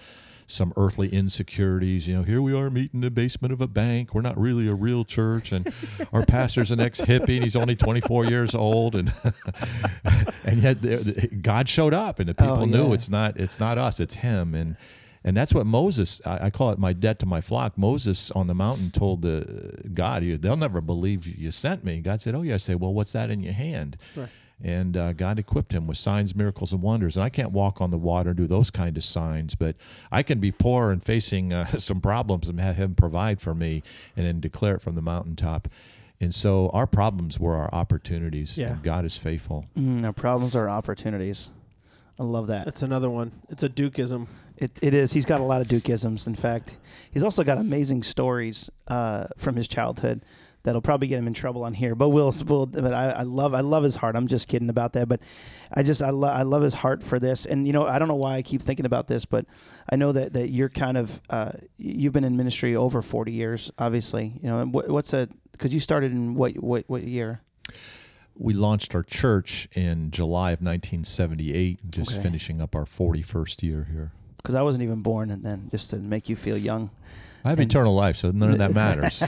some 0.47 0.73
earthly 0.77 1.09
insecurities, 1.09 2.07
you 2.07 2.15
know, 2.17 2.23
here 2.23 2.43
we 2.43 2.55
are 2.55 2.69
meeting 2.71 2.91
in 2.95 3.01
the 3.01 3.11
basement 3.11 3.53
of 3.53 3.61
a 3.61 3.67
bank. 3.67 4.15
We're 4.15 4.21
not 4.21 4.39
really 4.39 4.69
a 4.69 4.75
real 4.75 5.05
church. 5.05 5.53
And 5.53 5.73
our 6.13 6.25
pastor's 6.27 6.71
an 6.71 6.81
ex 6.81 7.01
hippie 7.01 7.37
and 7.37 7.45
he's 7.45 7.57
only 7.57 7.77
24 7.77 8.27
years 8.27 8.55
old. 8.55 8.95
And 8.95 9.13
and 10.45 10.63
yet 10.63 11.43
God 11.43 11.69
showed 11.69 11.95
up 11.95 12.19
and 12.19 12.29
the 12.29 12.35
oh, 12.39 12.45
people 12.45 12.63
Oh, 12.63 12.65
knew 12.67 12.93
it's 12.93 13.09
not 13.09 13.39
it's 13.39 13.59
not 13.59 13.79
us, 13.79 14.01
it's 14.01 14.15
him. 14.17 14.55
And 14.55 14.77
and 15.27 15.35
that's 15.35 15.55
what 15.55 15.65
Moses, 15.65 16.21
I, 16.27 16.47
I 16.47 16.51
call 16.51 16.71
it 16.71 16.79
my 16.79 16.93
debt 16.93 17.19
to 17.21 17.27
my 17.27 17.41
flock. 17.41 17.79
Moses 17.79 18.31
on 18.33 18.47
the 18.47 18.55
mountain 18.55 18.91
told 18.91 19.23
the 19.23 19.73
God, 19.95 20.23
"You- 20.23 20.37
they'll 20.37 20.55
never 20.59 20.83
believe 20.83 21.27
you 21.27 21.51
sent 21.51 21.83
me. 21.83 22.01
God 22.01 22.21
said, 22.21 22.35
oh, 22.35 22.43
yeah. 22.43 22.55
I 22.55 22.59
say, 22.59 22.75
well, 22.75 22.93
what's 22.93 23.13
that 23.13 23.31
in 23.31 23.43
your 23.43 23.55
hand? 23.55 23.97
Right. 24.15 24.29
And 24.65 24.97
uh, 24.97 25.13
God 25.13 25.39
equipped 25.39 25.73
him 25.73 25.87
with 25.87 25.99
signs, 25.99 26.35
miracles, 26.35 26.73
and 26.73 26.81
wonders. 26.81 27.19
And 27.19 27.23
I 27.23 27.29
can't 27.29 27.53
walk 27.53 27.83
on 27.83 27.91
the 27.91 27.99
water 27.99 28.31
and 28.31 28.37
do 28.39 28.47
those 28.47 28.71
kind 28.71 28.97
of 28.97 29.05
signs, 29.05 29.55
but 29.55 29.77
I 30.11 30.23
can 30.23 30.41
be 30.41 30.51
poor 30.51 30.91
and 30.91 31.05
facing 31.05 31.53
uh, 31.53 31.67
some 31.79 32.01
problems 32.01 32.49
and 32.49 32.59
have 32.59 32.77
him 32.77 32.95
provide 32.95 33.43
for 33.43 33.55
me 33.55 33.83
and 34.17 34.27
then 34.27 34.41
declare 34.41 34.77
it 34.77 34.81
from 34.81 34.95
the 34.95 35.03
mountaintop. 35.03 35.69
And 36.19 36.35
so 36.35 36.71
our 36.71 36.87
problems 36.87 37.39
were 37.39 37.55
our 37.55 37.69
opportunities. 37.75 38.57
Yeah. 38.57 38.73
And 38.73 38.83
God 38.83 39.05
is 39.05 39.19
faithful. 39.19 39.67
Mm, 39.77 40.03
our 40.05 40.15
problems 40.15 40.57
are 40.57 40.71
opportunities. 40.71 41.51
I 42.19 42.23
love 42.23 42.47
that. 42.47 42.65
That's 42.65 42.83
another 42.83 43.11
one. 43.11 43.33
It's 43.51 43.63
a 43.63 43.69
Dukeism. 43.69 44.29
It, 44.57 44.79
it 44.81 44.95
is. 44.95 45.13
He's 45.13 45.27
got 45.27 45.43
a 45.43 45.45
lot 45.45 45.61
of 45.61 45.69
Dukeisms. 45.69 46.27
In 46.27 46.37
fact, 46.37 46.79
he's 47.11 47.23
also 47.23 47.45
got 47.45 47.59
amazing 47.59 48.03
stories 48.03 48.71
uh, 48.89 49.27
from 49.37 49.57
his 49.57 49.69
childhood 49.69 50.23
that'll 50.65 50.81
probably 50.83 51.07
get 51.07 51.19
him 51.19 51.27
in 51.29 51.35
trouble 51.35 51.63
on 51.63 51.73
here. 51.75 51.95
But 51.95 52.09
we'll, 52.09 52.35
we'll 52.47 52.67
but 52.67 52.93
I, 52.93 53.11
I 53.11 53.23
love 53.23 53.55
I 53.55 53.61
love 53.61 53.85
his 53.85 53.97
heart. 53.97 54.17
I'm 54.17 54.27
just 54.27 54.49
kidding 54.49 54.69
about 54.69 54.95
that. 54.95 55.09
But 55.09 55.21
I 55.73 55.83
just 55.85 56.03
I, 56.03 56.11
lo- 56.11 56.29
I 56.29 56.43
love 56.43 56.63
his 56.63 56.75
heart 56.75 57.03
for 57.03 57.21
this. 57.21 57.47
And 57.47 57.67
you 57.67 57.73
know 57.73 57.87
I 57.87 57.99
don't 58.01 58.09
know 58.09 58.17
why 58.17 58.35
I 58.37 58.43
keep 58.43 58.61
thinking 58.61 58.87
about 58.87 59.07
this, 59.07 59.25
but 59.25 59.47
I 59.89 59.95
know 59.97 60.11
that 60.13 60.33
that 60.33 60.49
you're 60.49 60.69
kind 60.69 60.97
of 60.99 61.21
uh, 61.31 61.53
you've 61.79 62.13
been 62.13 62.25
in 62.25 62.37
ministry 62.37 62.75
over 62.75 63.01
40 63.03 63.31
years. 63.31 63.71
Obviously, 63.79 64.33
you 64.43 64.49
know 64.49 64.65
what, 64.67 64.89
what's 64.89 65.13
a 65.13 65.29
because 65.53 65.73
you 65.73 65.79
started 65.81 66.11
in 66.11 66.35
what 66.35 66.53
what 66.63 66.85
what 66.89 67.05
year? 67.05 67.41
We 68.37 68.53
launched 68.53 68.97
our 68.97 69.05
church 69.05 69.69
in 69.77 70.11
July 70.11 70.51
of 70.51 70.59
1978, 70.61 71.91
just 71.93 72.15
Okay. 72.15 72.21
finishing 72.23 72.61
up 72.61 72.75
our 72.75 72.85
41st 72.85 73.63
year 73.63 73.87
here. 73.93 74.11
Because 74.45 74.55
I 74.55 74.61
wasn't 74.63 74.85
even 74.85 75.01
born, 75.01 75.31
and 75.31 75.43
then 75.43 75.69
just 75.71 75.89
to 75.91 75.97
make 75.97 76.29
you 76.29 76.37
feel 76.37 76.59
young. 76.59 76.91
I 77.47 77.49
have 77.49 77.59
And- 77.61 77.71
eternal 77.71 77.95
life, 77.95 78.17
so 78.19 78.31
none 78.31 78.51
of 78.51 78.59
that 78.59 78.75
matters. 78.83 79.23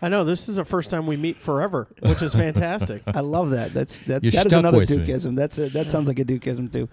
I 0.00 0.08
know 0.08 0.24
this 0.24 0.48
is 0.48 0.56
the 0.56 0.64
first 0.64 0.88
time 0.88 1.06
we 1.06 1.18
meet 1.18 1.36
forever, 1.36 1.88
which 2.00 2.22
is 2.22 2.34
fantastic. 2.34 3.02
I 3.06 3.20
love 3.20 3.50
that. 3.50 3.74
That's 3.74 4.00
that. 4.02 4.22
You're 4.24 4.32
That 4.32 4.46
is 4.46 4.52
another 4.54 4.78
with 4.78 4.88
me. 4.88 4.96
Dukeism. 4.96 5.36
That's 5.36 5.58
a, 5.58 5.68
that 5.70 5.90
sounds 5.90 6.08
like 6.08 6.18
a 6.18 6.24
Dukeism 6.24 6.72
too. 6.72 6.88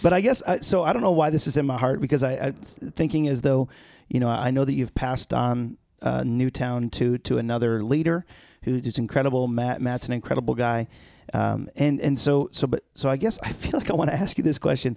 But 0.00 0.12
I 0.12 0.20
guess 0.20 0.42
I, 0.42 0.56
so. 0.58 0.84
I 0.84 0.92
don't 0.92 1.02
know 1.02 1.10
why 1.10 1.30
this 1.30 1.48
is 1.48 1.56
in 1.56 1.66
my 1.66 1.76
heart 1.76 2.00
because 2.00 2.22
I, 2.22 2.34
I'm 2.38 2.54
thinking 2.54 3.26
as 3.26 3.42
though, 3.42 3.68
you 4.08 4.20
know, 4.20 4.28
I 4.28 4.52
know 4.52 4.64
that 4.64 4.74
you've 4.74 4.94
passed 4.94 5.34
on 5.34 5.76
uh, 6.02 6.22
Newtown 6.24 6.88
to 6.90 7.18
to 7.18 7.38
another 7.38 7.82
leader 7.82 8.24
who's 8.62 8.96
incredible. 8.98 9.48
Matt 9.48 9.80
Matt's 9.80 10.06
an 10.06 10.12
incredible 10.14 10.54
guy, 10.54 10.86
um, 11.34 11.68
and 11.74 12.00
and 12.00 12.16
so 12.16 12.48
so 12.52 12.68
but 12.68 12.84
so 12.94 13.08
I 13.08 13.16
guess 13.16 13.40
I 13.42 13.50
feel 13.52 13.78
like 13.78 13.90
I 13.90 13.94
want 13.94 14.10
to 14.10 14.16
ask 14.16 14.38
you 14.38 14.44
this 14.44 14.58
question. 14.58 14.96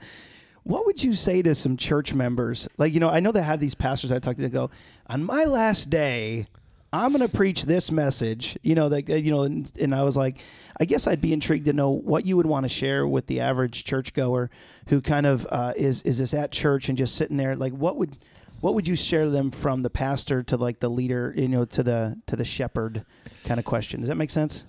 What 0.63 0.86
would 0.86 1.03
you 1.03 1.13
say 1.13 1.41
to 1.41 1.56
some 1.56 1.75
church 1.75 2.13
members? 2.13 2.68
Like, 2.77 2.94
you 2.94 3.00
know, 3.00 3.10
I 3.10 3.20
know 3.20 3.32
they 3.32 3.41
have 3.41 3.60
these 3.60 3.75
pastors 3.75 4.12
I 4.12 4.20
talk 4.20 4.36
to 4.36 4.41
that 4.44 4.50
go, 4.50 4.70
on 5.08 5.24
my 5.24 5.46
last 5.46 5.89
day, 5.89 6.48
I'm 6.94 7.13
going 7.13 7.27
to 7.27 7.34
preach 7.36 7.63
this 7.63 7.89
message, 7.89 8.58
you 8.62 8.75
know, 8.75 8.88
like, 8.88 9.10
uh, 9.10 9.15
you 9.15 9.32
know, 9.32 9.44
and, 9.44 9.72
and 9.80 9.96
I 9.96 10.03
was 10.03 10.18
like, 10.18 10.39
I 10.80 10.86
guess 10.86 11.08
I'd 11.08 11.22
be 11.22 11.32
intrigued 11.32 11.65
to 11.65 11.74
know 11.74 11.89
what 11.89 12.25
you 12.25 12.36
would 12.38 12.46
want 12.46 12.65
to 12.65 12.70
share 12.70 13.08
with 13.08 13.27
the 13.27 13.39
average 13.39 13.86
churchgoer 13.86 14.51
who 14.88 15.00
kind 15.01 15.25
of 15.25 15.48
uh, 15.50 15.74
is, 15.77 16.03
is 16.03 16.20
this 16.20 16.34
at 16.34 16.51
church 16.51 16.89
and 16.89 16.98
just 16.98 17.15
sitting 17.15 17.38
there. 17.38 17.56
Like, 17.56 17.72
what 17.74 17.96
would, 17.96 18.18
what 18.60 18.75
would 18.75 18.88
you 18.88 18.96
share 18.98 19.30
them 19.30 19.51
from 19.51 19.82
the 19.82 19.89
pastor 19.89 20.44
to 20.44 20.58
like 20.58 20.80
the 20.82 20.89
leader, 20.89 21.34
you 21.36 21.48
know, 21.48 21.63
to 21.65 21.82
the, 21.82 22.18
to 22.27 22.36
the 22.36 22.46
shepherd 22.46 23.06
kind 23.46 23.58
of 23.60 23.65
question? 23.65 24.01
Does 24.01 24.10
that 24.10 24.18
make 24.18 24.30
sense? 24.30 24.65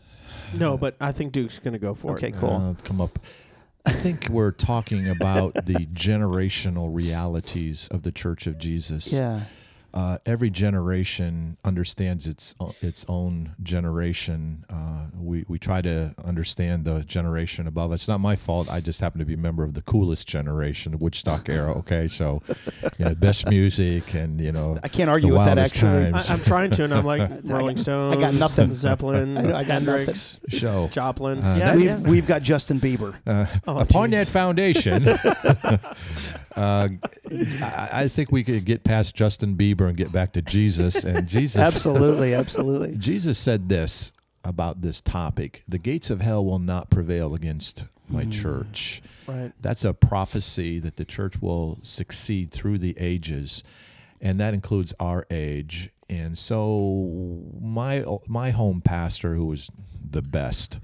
No, 0.54 0.78
but 0.78 0.96
I 1.00 1.12
think 1.12 1.32
Duke's 1.32 1.58
going 1.58 1.72
to 1.72 1.78
go 1.78 1.92
for 1.92 2.12
Okay, 2.12 2.28
it. 2.28 2.30
Okay, 2.34 2.40
cool. 2.40 2.76
Uh, 2.78 2.82
come 2.84 3.00
up. 3.00 3.18
I 3.84 3.92
think 3.92 4.28
we're 4.28 4.52
talking 4.52 5.08
about 5.08 5.54
the 5.54 5.86
generational 5.92 6.94
realities 6.94 7.88
of 7.88 8.02
the 8.02 8.12
Church 8.12 8.46
of 8.46 8.58
Jesus. 8.58 9.12
Yeah. 9.12 9.44
Uh, 9.94 10.18
every 10.26 10.50
generation 10.50 11.56
understands 11.64 12.26
its 12.26 12.54
its 12.80 13.04
own 13.08 13.54
generation. 13.62 14.64
Uh, 14.70 15.06
we 15.18 15.44
we 15.48 15.58
try 15.58 15.80
to 15.82 16.14
understand 16.24 16.84
the 16.84 17.02
generation 17.04 17.66
above. 17.66 17.92
It's 17.92 18.08
not 18.08 18.18
my 18.20 18.36
fault. 18.36 18.70
I 18.70 18.80
just 18.80 19.00
happen 19.00 19.18
to 19.18 19.24
be 19.24 19.34
a 19.34 19.38
member 19.38 19.62
of 19.64 19.74
the 19.74 19.82
coolest 19.82 20.26
generation, 20.26 20.92
the 20.92 20.98
Woodstock 20.98 21.48
era. 21.48 21.72
Okay, 21.78 22.08
so 22.08 22.42
you 22.98 23.04
know, 23.04 23.14
best 23.14 23.48
music 23.48 24.14
and 24.14 24.40
you 24.40 24.52
know 24.52 24.78
I 24.82 24.88
can't 24.88 25.10
argue 25.10 25.32
with 25.36 25.44
that 25.44 25.58
actually. 25.58 26.10
times. 26.10 26.30
I, 26.30 26.34
I'm 26.34 26.42
trying 26.42 26.70
to, 26.72 26.84
and 26.84 26.94
I'm 26.94 27.04
like 27.04 27.30
Rolling 27.44 27.76
Stones. 27.76 28.16
I 28.16 28.20
got 28.20 28.34
nothing. 28.34 28.74
Zeppelin, 28.74 29.36
I 29.36 29.42
I 29.60 29.64
got 29.64 29.82
Hendrix, 29.82 30.40
show. 30.48 30.88
Joplin. 30.88 31.42
Uh, 31.42 31.56
yeah, 31.56 31.74
we've 31.76 31.84
yeah. 31.84 31.98
we've 32.00 32.26
got 32.26 32.42
Justin 32.42 32.80
Bieber. 32.80 33.14
Uh, 33.26 33.46
Oh, 33.66 33.78
upon 33.78 34.10
jeez. 34.10 34.12
that 34.12 34.28
foundation, 34.28 35.04
uh, 36.56 36.88
I, 37.30 37.88
I 37.92 38.08
think 38.08 38.30
we 38.32 38.44
could 38.44 38.64
get 38.64 38.84
past 38.84 39.14
Justin 39.14 39.56
Bieber 39.56 39.88
and 39.88 39.96
get 39.96 40.12
back 40.12 40.32
to 40.34 40.42
Jesus. 40.42 41.04
And 41.04 41.26
Jesus, 41.28 41.60
Absolutely, 41.60 42.34
absolutely. 42.42 42.96
Jesus 42.96 43.38
said 43.38 43.68
this 43.68 44.12
about 44.44 44.82
this 44.82 45.00
topic: 45.00 45.62
"The 45.68 45.78
gates 45.78 46.10
of 46.10 46.20
hell 46.20 46.44
will 46.44 46.58
not 46.58 46.90
prevail 46.90 47.34
against 47.34 47.84
my 48.08 48.24
church." 48.24 49.02
right. 49.26 49.52
That's 49.60 49.84
a 49.84 49.94
prophecy 49.94 50.78
that 50.80 50.96
the 50.96 51.04
church 51.04 51.40
will 51.40 51.78
succeed 51.82 52.50
through 52.50 52.78
the 52.78 52.96
ages, 52.98 53.64
and 54.20 54.40
that 54.40 54.54
includes 54.54 54.94
our 55.00 55.26
age. 55.30 55.90
And 56.10 56.36
so, 56.36 57.40
my 57.60 58.04
my 58.26 58.50
home 58.50 58.82
pastor, 58.82 59.34
who 59.34 59.46
was 59.46 59.70
the 60.10 60.22
best, 60.22 60.78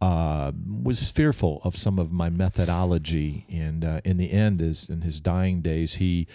uh, 0.00 0.52
was 0.82 1.10
fearful 1.10 1.60
of 1.64 1.76
some 1.76 1.98
of 1.98 2.12
my 2.12 2.30
methodology, 2.30 3.46
and 3.50 3.84
uh, 3.84 4.00
in 4.04 4.16
the 4.16 4.30
end, 4.30 4.60
is 4.60 4.88
in 4.88 5.00
his 5.02 5.20
dying 5.20 5.60
days, 5.60 5.94
he 5.94 6.26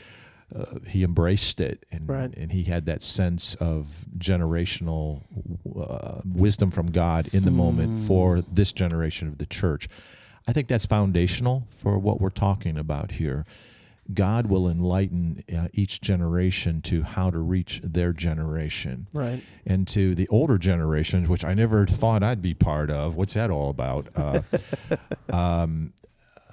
uh, 0.55 0.79
he 0.88 1.03
embraced 1.03 1.60
it, 1.60 1.84
and 1.91 2.08
Right. 2.08 2.34
and 2.38 2.51
he 2.51 2.63
had 2.63 2.86
that 2.86 3.01
sense 3.01 3.55
of 3.55 4.05
generational 4.17 5.22
uh, 5.79 6.22
wisdom 6.25 6.70
from 6.72 6.88
God 6.91 7.34
in 7.34 7.43
the 7.46 7.51
moment 7.51 8.00
for 8.03 8.41
this 8.41 8.72
generation 8.72 9.27
of 9.29 9.38
the 9.39 9.46
church. 9.48 9.88
I 10.48 10.53
think 10.53 10.67
that's 10.67 10.86
foundational 10.86 11.65
for 11.70 11.98
what 11.98 12.20
we're 12.22 12.29
talking 12.29 12.77
about 12.77 13.12
here. 13.12 13.46
God 14.14 14.48
will 14.48 14.68
enlighten 14.68 15.44
uh, 15.56 15.68
each 15.74 16.02
generation 16.02 16.82
to 16.84 17.04
how 17.04 17.30
to 17.30 17.38
reach 17.40 17.80
their 17.84 18.12
generation 18.14 19.08
Right. 19.14 19.42
and 19.66 19.88
to 19.90 20.14
the 20.16 20.28
older 20.28 20.58
generations, 20.58 21.30
which 21.30 21.46
I 21.46 21.54
never 21.54 21.86
thought 21.86 22.24
I'd 22.24 22.42
be 22.42 22.54
part 22.54 22.90
of. 22.92 23.16
What's 23.16 23.34
that 23.36 23.50
all 23.50 23.70
about? 23.70 24.08
Uh, 24.16 24.42
um, 25.34 25.94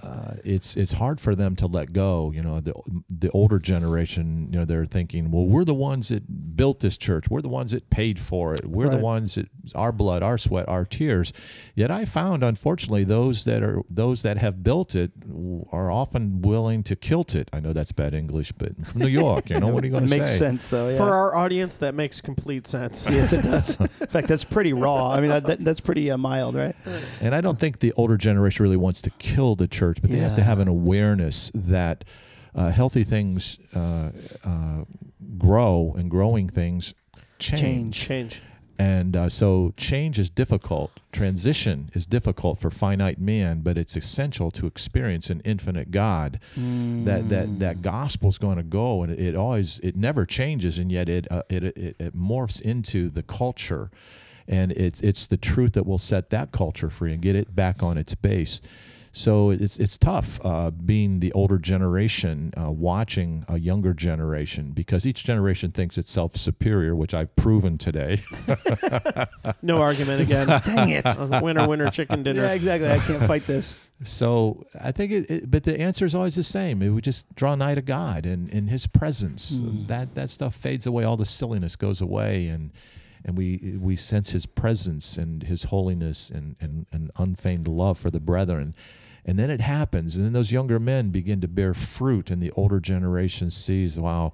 uh, 0.03 0.35
it's 0.45 0.77
it's 0.77 0.93
hard 0.93 1.21
for 1.21 1.35
them 1.35 1.57
to 1.57 1.67
let 1.67 1.93
go. 1.93 2.33
You 2.35 2.43
know, 2.43 2.61
the 2.61 2.75
the 3.09 3.31
older 3.31 3.59
generation, 3.59 4.49
you 4.53 4.59
know, 4.59 4.65
they're 4.65 4.87
thinking, 4.87 5.31
well, 5.31 5.47
we're 5.47 5.65
the 5.65 5.75
ones 5.75 6.09
that 6.09 6.57
built 6.57 6.81
this 6.81 6.97
church. 6.97 7.29
We're 7.29 7.43
the 7.43 7.49
ones 7.49 7.73
that 7.73 7.91
paid 7.91 8.19
for 8.19 8.55
it. 8.55 8.67
We're 8.67 8.89
the 8.89 8.97
ones 8.99 9.35
that 9.35 9.49
our 9.75 9.93
blood, 9.93 10.23
our 10.23 10.39
sweat, 10.39 10.69
our 10.69 10.85
tears. 10.85 11.33
Yet 11.75 11.91
I 11.91 12.05
found, 12.05 12.43
unfortunately, 12.43 13.05
those 13.05 13.45
that 13.45 13.63
are 13.63 13.83
those 13.91 14.23
that 14.23 14.39
have 14.39 14.63
built 14.63 14.95
it 14.95 15.13
are 15.73 15.91
often 15.91 16.43
willing 16.43 16.83
to 16.85 16.97
kilt 16.97 17.35
it. 17.35 17.49
I 17.53 17.61
know 17.61 17.73
that's 17.73 17.93
bad 17.93 18.15
English, 18.15 18.53
but 18.53 18.87
from 18.87 19.01
New 19.01 19.09
York, 19.09 19.51
you 19.51 19.59
know, 19.61 19.69
what 19.69 19.83
are 19.83 19.87
you 19.87 19.93
going 19.93 20.05
It 20.05 20.09
to 20.09 20.13
say? 20.13 20.19
makes 20.21 20.37
sense 20.39 20.69
though. 20.69 20.89
Yeah. 20.91 20.97
For 20.97 21.13
our 21.15 21.35
audience, 21.37 21.77
that 21.79 21.95
makes 21.95 22.21
complete 22.21 22.67
sense. 22.67 23.09
yes, 23.11 23.33
it 23.33 23.43
does. 23.43 23.79
In 23.81 24.07
fact, 24.09 24.29
that's 24.29 24.45
pretty 24.45 24.73
raw. 24.73 25.11
I 25.13 25.21
mean, 25.21 25.31
that, 25.31 25.65
that's 25.65 25.81
pretty 25.81 26.11
uh, 26.11 26.17
mild, 26.17 26.55
right? 26.55 26.77
And 27.21 27.35
I 27.35 27.41
don't 27.41 27.59
think 27.59 27.81
the 27.81 27.93
older 27.95 28.17
generation 28.17 28.63
really 28.63 28.77
wants 28.77 29.03
to 29.03 29.11
kill 29.11 29.55
the 29.55 29.67
church, 29.69 29.90
but 30.01 30.11
they 30.11 30.19
have 30.19 30.37
to 30.37 30.43
have 30.43 30.59
an 30.59 30.69
awareness 30.69 31.51
that 31.55 32.05
uh, 32.55 32.71
healthy 32.71 33.05
things 33.05 33.59
uh, 33.75 34.11
uh, 34.45 34.85
grow 35.39 35.95
and 35.97 36.11
growing 36.11 36.49
things 36.49 36.95
change. 37.39 37.61
Change. 37.61 38.01
Change. 38.01 38.43
And 38.79 39.15
uh, 39.15 39.29
so 39.29 39.75
change 39.77 40.19
is 40.19 40.31
difficult. 40.31 40.91
Transition 41.13 41.91
is 41.93 42.07
difficult 42.07 42.59
for 42.59 42.71
finite 42.71 43.21
man, 43.21 43.61
but 43.61 43.77
it's 43.77 43.95
essential 43.95 44.51
to 44.53 44.67
experience 44.67 45.29
an 45.29 45.43
infinite 45.45 45.91
God. 45.91 46.41
That 47.05 47.29
that 47.29 47.59
that 47.59 47.83
gospel's 47.83 48.39
going 48.39 48.57
to 48.57 48.63
go, 48.63 49.03
and 49.03 49.13
it, 49.13 49.37
always 49.37 49.81
it 49.81 49.97
never 49.97 50.25
changes, 50.25 50.79
and 50.79 50.91
yet 50.91 51.11
it, 51.11 51.31
uh, 51.31 51.43
it 51.51 51.63
it 51.63 51.97
it 51.99 52.17
morphs 52.17 52.59
into 52.59 53.11
the 53.11 53.23
culture, 53.23 53.91
and 54.49 54.73
it's 54.73 55.03
it's 55.03 55.27
the 55.27 55.37
truth 55.37 55.75
that 55.75 55.85
will 55.85 55.99
set 55.99 56.31
that 56.31 56.51
culture 56.51 56.89
free 56.89 57.13
and 57.13 57.21
get 57.21 57.37
it 57.37 57.55
back 57.55 57.83
on 57.83 57.99
its 57.99 58.15
base. 58.15 58.63
So 59.13 59.51
it's 59.51 59.77
it's 59.79 59.99
tough 59.99 60.39
uh, 60.45 60.71
being 60.71 61.19
the 61.19 61.33
older 61.33 61.59
generation 61.59 62.53
uh, 62.57 62.71
watching 62.71 63.45
a 63.49 63.59
younger 63.59 63.93
generation 63.93 64.71
because 64.71 65.05
each 65.05 65.25
generation 65.25 65.73
thinks 65.73 65.99
itself 65.99 66.37
superior, 66.37 66.95
which 66.95 67.13
I've 67.13 67.35
proven 67.37 67.79
today. 67.79 68.21
No 69.63 69.81
argument 69.81 70.23
again. 70.23 70.47
Dang 70.65 70.91
it. 70.91 71.43
Winner, 71.43 71.69
winner, 71.69 71.91
chicken 71.91 72.23
dinner. 72.23 72.43
Yeah, 72.43 72.53
exactly. 72.53 72.89
I 72.89 72.99
can't 72.99 73.25
fight 73.25 73.43
this. 73.47 73.77
So 74.03 74.65
I 74.81 74.93
think 74.93 75.13
it, 75.13 75.31
it, 75.31 75.51
but 75.51 75.65
the 75.65 75.79
answer 75.79 76.07
is 76.07 76.15
always 76.15 76.35
the 76.35 76.43
same. 76.43 76.81
It 76.81 76.89
would 76.89 77.05
just 77.05 77.35
draw 77.35 77.55
nigh 77.55 77.75
to 77.75 77.83
God 77.83 78.25
and 78.25 78.49
in 78.49 78.67
His 78.67 78.87
presence. 78.87 79.59
Hmm. 79.59 79.85
That 79.89 80.15
that 80.15 80.31
stuff 80.31 80.55
fades 80.55 80.87
away. 80.87 81.05
All 81.05 81.19
the 81.19 81.27
silliness 81.27 81.77
goes 81.77 82.01
away, 82.01 82.49
and 82.49 82.73
and 83.27 83.37
we 83.37 83.77
we 83.79 83.97
sense 83.97 84.31
His 84.31 84.47
presence 84.47 85.19
and 85.19 85.43
His 85.43 85.65
holiness 85.65 86.31
and 86.31 86.57
and, 86.63 86.87
and 86.91 87.11
unfeigned 87.19 87.69
love 87.69 87.99
for 87.99 88.11
the 88.11 88.21
brethren. 88.21 88.75
And 89.25 89.39
then 89.39 89.51
it 89.51 89.61
happens, 89.61 90.17
and 90.17 90.25
then 90.25 90.33
those 90.33 90.51
younger 90.53 90.79
men 90.81 91.11
begin 91.11 91.41
to 91.43 91.49
bear 91.49 91.75
fruit, 91.75 92.31
and 92.31 92.43
the 92.43 92.51
older 92.53 92.81
generation 92.81 93.51
sees, 93.51 93.99
wow, 94.01 94.33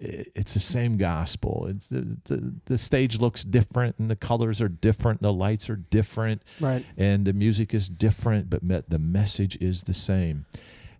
it's 0.00 0.54
the 0.54 0.60
same 0.60 0.96
gospel. 0.98 1.66
It's 1.68 1.88
the, 1.88 2.18
the 2.24 2.54
the 2.66 2.78
stage 2.78 3.18
looks 3.18 3.42
different, 3.42 3.96
and 3.98 4.10
the 4.10 4.16
colors 4.16 4.60
are 4.60 4.68
different, 4.68 5.22
the 5.22 5.32
lights 5.32 5.68
are 5.70 5.76
different, 5.76 6.42
Right. 6.60 6.84
and 6.96 7.24
the 7.24 7.32
music 7.32 7.72
is 7.74 7.88
different, 7.88 8.48
but 8.50 8.62
me- 8.62 8.82
the 8.86 8.98
message 8.98 9.56
is 9.60 9.82
the 9.82 9.94
same. 9.94 10.44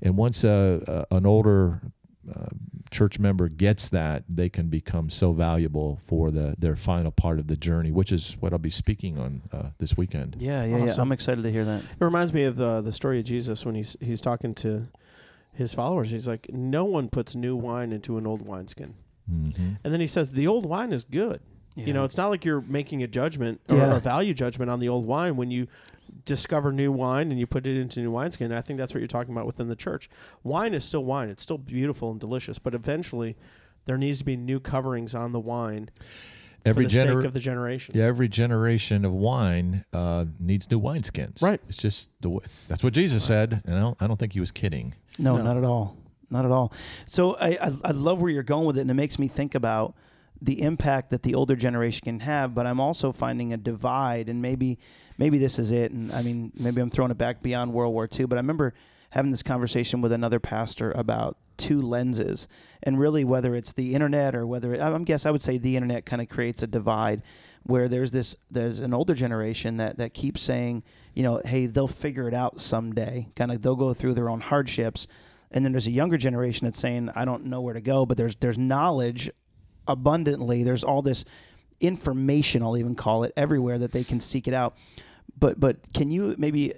And 0.00 0.16
once 0.16 0.42
a, 0.44 1.06
a, 1.10 1.16
an 1.16 1.26
older 1.26 1.80
uh, 2.34 2.46
church 2.90 3.18
member 3.18 3.48
gets 3.48 3.88
that, 3.90 4.24
they 4.28 4.48
can 4.48 4.68
become 4.68 5.10
so 5.10 5.32
valuable 5.32 5.98
for 6.02 6.30
the 6.30 6.54
their 6.58 6.76
final 6.76 7.10
part 7.10 7.38
of 7.38 7.46
the 7.46 7.56
journey, 7.56 7.90
which 7.90 8.12
is 8.12 8.36
what 8.40 8.52
I'll 8.52 8.58
be 8.58 8.70
speaking 8.70 9.18
on 9.18 9.42
uh, 9.52 9.70
this 9.78 9.96
weekend. 9.96 10.36
Yeah, 10.38 10.64
yeah, 10.64 10.84
yeah. 10.86 10.94
I'm 10.98 11.12
excited 11.12 11.42
to 11.42 11.50
hear 11.50 11.64
that. 11.64 11.82
It 11.82 12.04
reminds 12.04 12.32
me 12.32 12.44
of 12.44 12.56
the 12.56 12.80
the 12.80 12.92
story 12.92 13.18
of 13.18 13.24
Jesus 13.24 13.64
when 13.66 13.74
he's 13.74 13.96
he's 14.00 14.20
talking 14.20 14.54
to 14.56 14.88
his 15.52 15.74
followers. 15.74 16.10
He's 16.10 16.26
like, 16.28 16.50
"No 16.52 16.84
one 16.84 17.08
puts 17.08 17.34
new 17.34 17.56
wine 17.56 17.92
into 17.92 18.16
an 18.18 18.26
old 18.26 18.46
wineskin." 18.46 18.94
hmm 19.28 19.50
And 19.84 19.92
then 19.92 20.00
he 20.00 20.06
says, 20.06 20.32
"The 20.32 20.46
old 20.46 20.64
wine 20.66 20.92
is 20.92 21.04
good." 21.04 21.40
You 21.86 21.92
know, 21.92 22.04
it's 22.04 22.16
not 22.16 22.28
like 22.28 22.44
you're 22.44 22.60
making 22.62 23.02
a 23.02 23.06
judgment 23.06 23.60
or 23.68 23.76
Yeah. 23.76 23.96
a 23.96 24.00
value 24.00 24.34
judgment 24.34 24.70
on 24.70 24.80
the 24.80 24.88
old 24.88 25.06
wine 25.06 25.36
when 25.36 25.50
you 25.50 25.68
discover 26.24 26.72
new 26.72 26.90
wine 26.90 27.30
and 27.30 27.38
you 27.38 27.46
put 27.46 27.66
it 27.66 27.78
into 27.80 28.00
new 28.00 28.10
wineskin. 28.10 28.52
I 28.52 28.60
think 28.60 28.78
that's 28.78 28.92
what 28.94 29.00
you're 29.00 29.06
talking 29.08 29.32
about 29.32 29.46
within 29.46 29.68
the 29.68 29.76
church. 29.76 30.08
Wine 30.42 30.74
is 30.74 30.84
still 30.84 31.04
wine; 31.04 31.28
it's 31.28 31.42
still 31.42 31.58
beautiful 31.58 32.10
and 32.10 32.18
delicious, 32.20 32.58
but 32.58 32.74
eventually 32.74 33.36
there 33.84 33.96
needs 33.98 34.18
to 34.18 34.24
be 34.24 34.36
new 34.36 34.60
coverings 34.60 35.14
on 35.14 35.32
the 35.32 35.40
wine 35.40 35.88
Every 36.64 36.84
for 36.86 36.90
the 36.90 36.96
gener- 36.98 37.16
sake 37.18 37.24
of 37.26 37.32
the 37.34 37.40
generations. 37.40 37.96
yeah, 37.96 38.04
every 38.04 38.28
generation 38.28 39.04
of 39.04 39.12
wine 39.12 39.84
uh, 39.92 40.24
needs 40.40 40.68
new 40.70 40.80
wineskins. 40.80 41.40
Right. 41.40 41.60
It's 41.68 41.78
just 41.78 42.08
the 42.20 42.28
way, 42.30 42.40
that's 42.66 42.82
what 42.82 42.92
Jesus 42.92 43.24
said, 43.24 43.62
and 43.64 43.76
I 43.76 43.80
don't, 43.80 43.96
I 44.00 44.06
don't 44.06 44.18
think 44.18 44.32
he 44.34 44.40
was 44.40 44.50
kidding. 44.50 44.94
No, 45.18 45.36
No. 45.36 45.42
not 45.44 45.56
at 45.56 45.64
all. 45.64 45.96
Not 46.30 46.44
at 46.44 46.50
all. 46.50 46.72
So 47.06 47.36
I, 47.36 47.56
I 47.62 47.72
I 47.84 47.90
love 47.92 48.20
where 48.20 48.30
you're 48.30 48.42
going 48.42 48.66
with 48.66 48.76
it, 48.76 48.82
and 48.82 48.90
it 48.90 48.94
makes 48.94 49.18
me 49.18 49.28
think 49.28 49.54
about 49.54 49.94
the 50.40 50.62
impact 50.62 51.10
that 51.10 51.22
the 51.22 51.34
older 51.34 51.56
generation 51.56 52.04
can 52.04 52.20
have. 52.20 52.54
But 52.54 52.66
I'm 52.66 52.80
also 52.80 53.12
finding 53.12 53.52
a 53.52 53.56
divide, 53.56 54.28
and 54.28 54.40
maybe 54.42 54.78
maybe 55.16 55.38
this 55.38 55.58
is 55.58 55.72
it. 55.72 55.92
And 55.92 56.12
I 56.12 56.22
mean, 56.22 56.52
maybe 56.58 56.80
I'm 56.80 56.90
throwing 56.90 57.10
it 57.10 57.18
back 57.18 57.42
beyond 57.42 57.72
World 57.72 57.92
War 57.92 58.08
II. 58.12 58.26
But 58.26 58.36
I 58.36 58.40
remember 58.40 58.74
having 59.10 59.30
this 59.30 59.42
conversation 59.42 60.00
with 60.00 60.12
another 60.12 60.38
pastor 60.38 60.92
about 60.92 61.38
two 61.56 61.80
lenses, 61.80 62.46
and 62.82 62.98
really 62.98 63.24
whether 63.24 63.54
it's 63.54 63.72
the 63.72 63.94
internet 63.94 64.34
or 64.34 64.46
whether 64.46 64.72
it, 64.74 64.80
I'm 64.80 65.04
guess 65.04 65.26
I 65.26 65.30
would 65.30 65.40
say 65.40 65.58
the 65.58 65.76
internet 65.76 66.06
kind 66.06 66.22
of 66.22 66.28
creates 66.28 66.62
a 66.62 66.66
divide 66.66 67.22
where 67.64 67.88
there's 67.88 68.12
this 68.12 68.36
there's 68.50 68.78
an 68.78 68.94
older 68.94 69.14
generation 69.14 69.76
that 69.76 69.98
that 69.98 70.14
keeps 70.14 70.40
saying 70.40 70.82
you 71.14 71.22
know 71.22 71.40
hey 71.44 71.66
they'll 71.66 71.88
figure 71.88 72.28
it 72.28 72.34
out 72.34 72.60
someday 72.60 73.28
kind 73.36 73.52
of 73.52 73.60
they'll 73.60 73.76
go 73.76 73.92
through 73.92 74.14
their 74.14 74.30
own 74.30 74.40
hardships 74.40 75.06
and 75.50 75.64
then 75.64 75.72
there's 75.72 75.86
a 75.86 75.92
younger 75.92 76.16
generation 76.16 76.64
that's 76.64 76.78
saying 76.78 77.10
I 77.14 77.24
don't 77.24 77.44
know 77.46 77.60
where 77.60 77.74
to 77.74 77.80
go 77.80 78.06
but 78.06 78.16
there's 78.16 78.36
there's 78.36 78.56
knowledge 78.56 79.30
abundantly 79.88 80.62
there's 80.62 80.84
all 80.84 81.02
this 81.02 81.24
information 81.80 82.62
I'll 82.62 82.76
even 82.76 82.94
call 82.94 83.24
it 83.24 83.32
everywhere 83.36 83.78
that 83.78 83.92
they 83.92 84.04
can 84.04 84.20
seek 84.20 84.46
it 84.46 84.54
out 84.54 84.76
but 85.38 85.58
but 85.58 85.92
can 85.92 86.10
you 86.10 86.34
maybe 86.38 86.74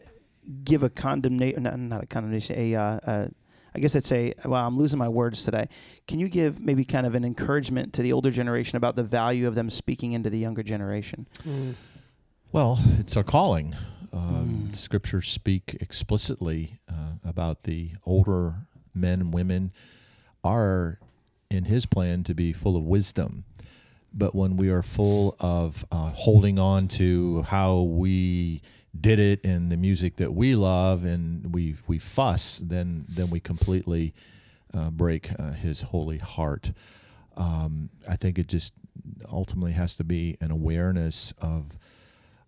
give 0.64 0.82
a 0.82 0.90
condemnation 0.90 1.62
not, 1.62 1.78
not 1.78 2.04
a 2.04 2.06
condemnation 2.06 2.56
a 2.58 2.74
uh, 2.74 3.00
uh, 3.06 3.28
I 3.74 3.78
guess 3.78 3.94
I'd 3.94 4.04
say, 4.04 4.34
well, 4.44 4.66
I'm 4.66 4.76
losing 4.76 4.98
my 4.98 5.08
words 5.08 5.44
today. 5.44 5.68
Can 6.08 6.18
you 6.18 6.28
give 6.28 6.58
maybe 6.58 6.84
kind 6.84 7.06
of 7.06 7.14
an 7.14 7.24
encouragement 7.24 7.92
to 7.94 8.02
the 8.02 8.12
older 8.12 8.32
generation 8.32 8.76
about 8.76 8.96
the 8.96 9.04
value 9.04 9.46
of 9.46 9.54
them 9.54 9.70
speaking 9.70 10.12
into 10.12 10.28
the 10.28 10.38
younger 10.38 10.64
generation? 10.64 11.28
Mm. 11.46 11.74
Well, 12.50 12.80
it's 12.98 13.16
our 13.16 13.22
calling. 13.22 13.76
Um, 14.12 14.70
Mm. 14.70 14.76
Scriptures 14.76 15.28
speak 15.28 15.76
explicitly 15.80 16.80
uh, 16.88 17.12
about 17.24 17.62
the 17.62 17.92
older 18.04 18.54
men 18.92 19.20
and 19.20 19.34
women 19.34 19.72
are 20.42 20.98
in 21.50 21.64
His 21.64 21.86
plan 21.86 22.24
to 22.24 22.34
be 22.34 22.52
full 22.52 22.76
of 22.76 22.84
wisdom. 22.84 23.44
But 24.12 24.34
when 24.34 24.56
we 24.56 24.70
are 24.70 24.82
full 24.82 25.36
of 25.38 25.84
uh, 25.92 26.10
holding 26.10 26.58
on 26.58 26.88
to 26.88 27.42
how 27.42 27.80
we 27.80 28.60
did 28.98 29.20
it 29.20 29.44
and 29.44 29.70
the 29.70 29.76
music 29.76 30.16
that 30.16 30.32
we 30.34 30.54
love, 30.54 31.04
and 31.04 31.54
we 31.54 31.76
we 31.86 31.98
fuss, 31.98 32.58
then 32.64 33.04
then 33.08 33.30
we 33.30 33.40
completely 33.40 34.12
uh, 34.74 34.90
break 34.90 35.30
uh, 35.38 35.52
His 35.52 35.82
holy 35.82 36.18
heart. 36.18 36.72
Um, 37.36 37.90
I 38.08 38.16
think 38.16 38.38
it 38.38 38.48
just 38.48 38.74
ultimately 39.30 39.72
has 39.72 39.94
to 39.96 40.04
be 40.04 40.36
an 40.40 40.50
awareness 40.50 41.32
of 41.40 41.78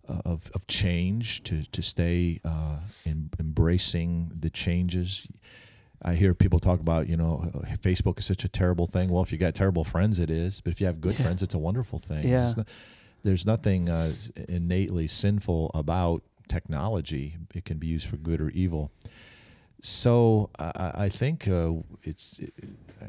of, 0.05 0.51
of 0.53 0.67
change 0.67 1.43
to 1.43 1.63
to 1.71 1.81
stay 1.81 2.41
uh, 2.43 2.79
in, 3.05 3.29
embracing 3.39 4.31
the 4.37 4.49
changes. 4.49 5.27
I 6.03 6.15
hear 6.15 6.33
people 6.33 6.59
talk 6.59 6.79
about 6.79 7.07
you 7.07 7.15
know 7.17 7.49
Facebook 7.81 8.19
is 8.19 8.25
such 8.25 8.43
a 8.43 8.49
terrible 8.49 8.87
thing. 8.87 9.09
Well, 9.09 9.23
if 9.23 9.31
you 9.31 9.37
got 9.37 9.55
terrible 9.55 9.83
friends, 9.83 10.19
it 10.19 10.29
is. 10.29 10.61
But 10.61 10.73
if 10.73 10.81
you 10.81 10.87
have 10.87 10.99
good 11.01 11.13
Yeah. 11.17 11.23
friends, 11.25 11.41
it's 11.41 11.53
a 11.55 11.59
wonderful 11.59 11.99
thing. 11.99 12.27
Yeah. 12.27 12.53
Not- 12.57 12.67
there's 13.23 13.45
nothing 13.45 13.87
uh, 13.89 14.11
innately 14.49 15.07
sinful 15.07 15.71
about 15.73 16.23
technology. 16.49 17.37
It 17.55 17.63
can 17.63 17.77
be 17.77 17.87
used 17.87 18.05
for 18.07 18.17
good 18.17 18.41
or 18.41 18.49
evil. 18.49 18.91
So 19.81 20.49
I, 20.59 20.91
I- 21.05 21.09
think 21.09 21.47
uh, 21.47 21.71
it's, 22.03 22.39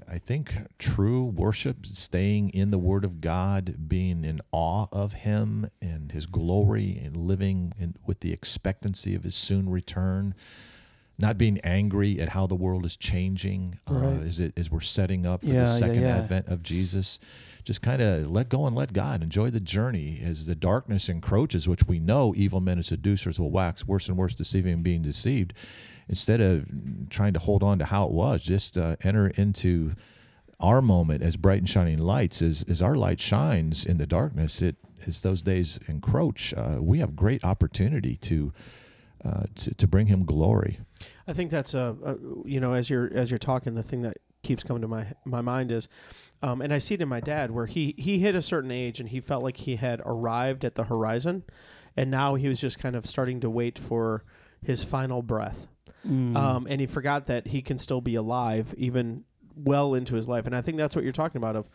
I 0.09 0.19
think 0.19 0.55
true 0.79 1.25
worship, 1.25 1.87
staying 1.87 2.51
in 2.51 2.71
the 2.73 2.79
Word 2.79 3.05
of 3.05 3.21
God, 3.21 3.89
being 3.89 4.25
in 4.25 4.41
awe 4.51 4.87
of 4.93 5.13
Him 5.13 5.69
and 5.81 6.11
His 6.11 6.27
glory, 6.27 7.01
and 7.05 7.17
living 7.17 7.73
in, 7.79 7.95
with 8.07 8.21
the 8.21 8.33
expectancy 8.33 9.15
of 9.15 9.23
His 9.25 9.35
soon 9.37 9.69
return, 9.69 10.35
not 11.19 11.39
being 11.39 11.59
angry 11.61 12.21
at 12.21 12.31
how 12.31 12.47
the 12.47 12.55
world 12.57 12.85
is 12.85 12.97
changing 12.97 13.79
uh, 13.89 13.95
Right. 13.95 14.23
as 14.27 14.41
it 14.41 14.53
as 14.57 14.71
we're 14.71 14.81
setting 14.81 15.27
up 15.27 15.41
for 15.41 15.47
Yeah, 15.47 15.53
yeah, 15.55 15.61
the 15.65 15.67
second 15.79 16.03
yeah. 16.03 16.17
advent 16.19 16.49
of 16.49 16.63
Jesus. 16.63 17.21
Just 17.65 17.81
kind 17.83 18.03
of 18.03 18.31
let 18.31 18.49
go 18.51 18.67
and 18.67 18.77
let 18.77 18.93
God 18.93 19.23
enjoy 19.23 19.49
the 19.51 19.61
journey 19.61 20.21
as 20.23 20.45
the 20.47 20.55
darkness 20.55 21.09
encroaches, 21.09 21.67
which 21.69 21.87
we 21.89 21.99
know 21.99 22.35
evil 22.37 22.61
men 22.61 22.77
and 22.79 22.85
seducers 22.85 23.41
will 23.41 23.51
wax 23.51 23.87
worse 23.87 24.09
and 24.09 24.19
worse, 24.19 24.35
deceiving 24.35 24.75
and 24.75 24.83
being 24.83 25.01
deceived. 25.03 25.55
Instead 26.09 26.41
of 26.43 26.67
trying 27.09 27.33
to 27.33 27.39
hold 27.39 27.63
on 27.63 27.79
to 27.79 27.87
how 27.87 28.05
it 28.05 28.11
was, 28.13 28.43
just 28.43 28.77
uh, 28.77 28.97
enter 29.03 29.29
into 29.29 29.93
our 30.61 30.83
moment 30.83 31.23
as 31.23 31.37
bright 31.37 31.59
and 31.61 31.69
shining 31.69 31.97
lights. 31.99 32.43
As, 32.43 32.65
as 32.69 32.83
our 32.83 32.95
light 32.97 33.19
shines 33.21 33.87
in 33.87 33.97
the 33.97 34.07
darkness, 34.07 34.61
it 34.61 34.77
as 35.07 35.23
those 35.23 35.41
days 35.41 35.81
encroach, 35.89 36.53
uh, 36.55 36.77
we 36.81 36.99
have 36.99 37.17
great 37.17 37.43
opportunity 37.45 38.17
to, 38.17 38.53
uh, 39.25 39.45
to 39.55 39.75
to 39.75 39.87
bring 39.87 40.09
Him 40.09 40.25
glory. 40.27 40.81
I 41.29 41.33
think 41.33 41.51
that's 41.51 41.75
a, 41.75 41.97
a 42.05 42.17
you 42.49 42.61
know 42.61 42.75
as 42.75 42.91
you're 42.91 43.11
as 43.13 43.31
you're 43.31 43.39
talking, 43.39 43.75
the 43.75 43.83
thing 43.83 44.03
that 44.03 44.17
keeps 44.43 44.63
coming 44.63 44.83
to 44.83 44.89
my 44.89 45.07
my 45.25 45.41
mind 45.41 45.71
is, 45.73 45.89
um, 46.43 46.61
and 46.61 46.73
I 46.73 46.79
see 46.79 46.95
it 46.95 47.01
in 47.01 47.09
my 47.09 47.21
dad 47.21 47.51
where 47.51 47.67
he 47.67 47.95
he 47.97 48.19
hit 48.19 48.35
a 48.35 48.43
certain 48.43 48.71
age 48.71 49.01
and 49.01 49.09
he 49.09 49.21
felt 49.21 49.43
like 49.43 49.57
he 49.59 49.77
had 49.77 50.01
arrived 50.05 50.65
at 50.65 50.75
the 50.75 50.85
horizon, 50.85 51.45
and 51.97 52.11
now 52.11 52.35
he 52.35 52.49
was 52.49 52.61
just 52.61 52.79
kind 52.79 52.95
of 52.97 53.07
starting 53.07 53.41
to 53.41 53.49
wait 53.51 53.79
for 53.79 54.25
his 54.63 54.85
final 54.85 55.23
breath, 55.23 55.67
Mm. 56.07 56.37
um, 56.37 56.67
and 56.69 56.81
he 56.83 56.87
forgot 56.87 57.25
that 57.27 57.47
he 57.49 57.63
can 57.63 57.79
still 57.79 58.03
be 58.03 58.15
alive 58.15 58.75
even 58.77 59.25
well 59.57 59.95
into 59.95 60.17
his 60.17 60.29
life, 60.29 60.45
and 60.47 60.55
I 60.55 60.61
think 60.61 60.77
that's 60.77 60.95
what 60.95 61.03
you're 61.05 61.13
talking 61.13 61.39
about 61.39 61.57
of 61.57 61.69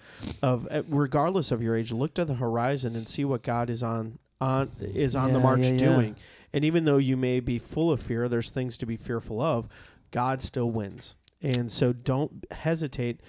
of 0.44 0.68
uh, 0.70 0.84
regardless 0.88 1.50
of 1.52 1.64
your 1.64 1.76
age, 1.76 1.92
look 1.92 2.14
to 2.16 2.26
the 2.26 2.36
horizon 2.36 2.96
and 2.96 3.08
see 3.08 3.26
what 3.26 3.42
God 3.42 3.70
is 3.72 3.82
on 3.82 4.20
on 4.42 4.72
is 4.80 5.16
on 5.16 5.34
the 5.34 5.40
march 5.40 5.66
yeah, 5.66 5.72
yeah. 5.74 5.78
doing. 5.78 6.16
And 6.54 6.66
even 6.66 6.86
though 6.86 6.98
you 6.98 7.18
may 7.18 7.40
be 7.40 7.60
full 7.60 7.92
of 7.92 8.02
fear, 8.02 8.28
there's 8.28 8.50
things 8.52 8.78
to 8.78 8.86
be 8.86 8.98
fearful 8.98 9.42
of. 9.42 9.68
God 10.12 10.42
still 10.42 10.72
wins, 10.72 11.16
and 11.42 11.72
so 11.72 11.94
don't 11.94 12.46
hesitate. 12.52 13.22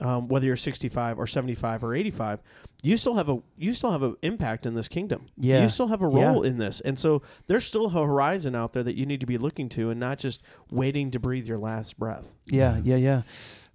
Um, 0.00 0.26
whether 0.26 0.46
you're 0.46 0.56
65 0.56 1.20
or 1.20 1.26
75 1.28 1.84
or 1.84 1.94
85, 1.94 2.40
you 2.82 2.96
still 2.96 3.14
have 3.14 3.28
a 3.28 3.40
you 3.56 3.72
still 3.74 3.92
have 3.92 4.02
an 4.02 4.16
impact 4.22 4.66
in 4.66 4.74
this 4.74 4.88
kingdom. 4.88 5.26
Yeah. 5.38 5.62
you 5.62 5.68
still 5.68 5.86
have 5.86 6.02
a 6.02 6.08
role 6.08 6.42
in 6.42 6.58
this, 6.58 6.80
and 6.80 6.98
so 6.98 7.22
there's 7.46 7.64
still 7.64 7.86
a 7.86 7.90
horizon 7.90 8.56
out 8.56 8.72
there 8.72 8.82
that 8.82 8.96
you 8.96 9.06
need 9.06 9.20
to 9.20 9.26
be 9.26 9.38
looking 9.38 9.68
to, 9.70 9.90
and 9.90 10.00
not 10.00 10.18
just 10.18 10.42
waiting 10.68 11.12
to 11.12 11.20
breathe 11.20 11.46
your 11.46 11.58
last 11.58 11.96
breath. 11.96 12.32
yeah, 12.46 12.80
yeah, 12.82 12.96
yeah. 12.96 13.22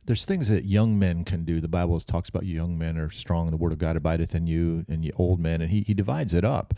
There's 0.05 0.25
things 0.25 0.49
that 0.49 0.65
young 0.65 0.97
men 0.97 1.23
can 1.23 1.45
do. 1.45 1.59
The 1.59 1.67
Bible 1.67 1.99
talks 1.99 2.29
about 2.29 2.45
young 2.45 2.77
men 2.77 2.97
are 2.97 3.09
strong, 3.09 3.51
the 3.51 3.57
word 3.57 3.73
of 3.73 3.79
God 3.79 3.95
abideth 3.95 4.33
in 4.33 4.47
you, 4.47 4.85
and 4.89 5.05
you 5.05 5.11
old 5.17 5.39
men, 5.39 5.61
and 5.61 5.71
he, 5.71 5.81
he 5.81 5.93
divides 5.93 6.33
it 6.33 6.43
up. 6.43 6.73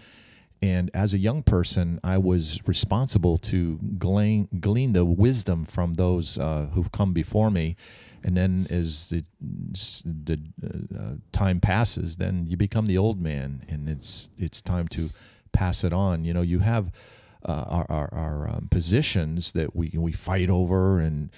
And 0.62 0.92
as 0.94 1.14
a 1.14 1.18
young 1.18 1.42
person, 1.42 2.00
I 2.04 2.20
was 2.20 2.60
responsible 2.68 3.40
to 3.40 3.80
glean, 3.98 4.48
glean 4.60 4.94
the 4.94 5.06
wisdom 5.06 5.66
from 5.66 5.96
those 5.96 6.38
uh, 6.38 6.68
who've 6.74 6.92
come 6.92 7.14
before 7.14 7.50
me. 7.50 7.76
And 8.24 8.38
then 8.38 8.68
as 8.70 9.10
the, 9.10 9.24
the 9.42 10.40
uh, 10.96 11.16
time 11.32 11.60
passes, 11.60 12.18
then 12.18 12.46
you 12.48 12.58
become 12.58 12.86
the 12.86 12.98
old 12.98 13.20
man, 13.20 13.64
and 13.68 13.90
it's 13.90 14.30
it's 14.38 14.62
time 14.62 14.88
to 14.90 15.10
pass 15.52 15.84
it 15.84 15.92
on. 15.92 16.24
You 16.24 16.36
know, 16.36 16.42
you 16.42 16.60
have 16.60 16.92
uh, 17.44 17.66
our 17.68 17.86
our, 17.90 18.14
our 18.14 18.50
um, 18.50 18.68
positions 18.70 19.54
that 19.54 19.76
we 19.76 19.92
we 19.96 20.12
fight 20.12 20.52
over, 20.52 21.00
and 21.00 21.32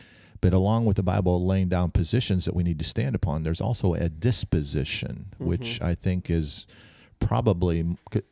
but 0.43 0.51
along 0.53 0.83
with 0.83 0.97
the 0.97 1.03
Bible 1.03 1.45
laying 1.45 1.69
down 1.69 1.89
positions 1.89 2.43
that 2.43 2.53
we 2.53 2.63
need 2.63 2.77
to 2.77 2.83
stand 2.83 3.15
upon, 3.15 3.43
there's 3.43 3.61
also 3.61 3.93
a 3.93 4.09
disposition, 4.09 5.27
which 5.37 5.81
I 5.81 5.95
think 5.95 6.29
is 6.29 6.67
probably 7.19 7.85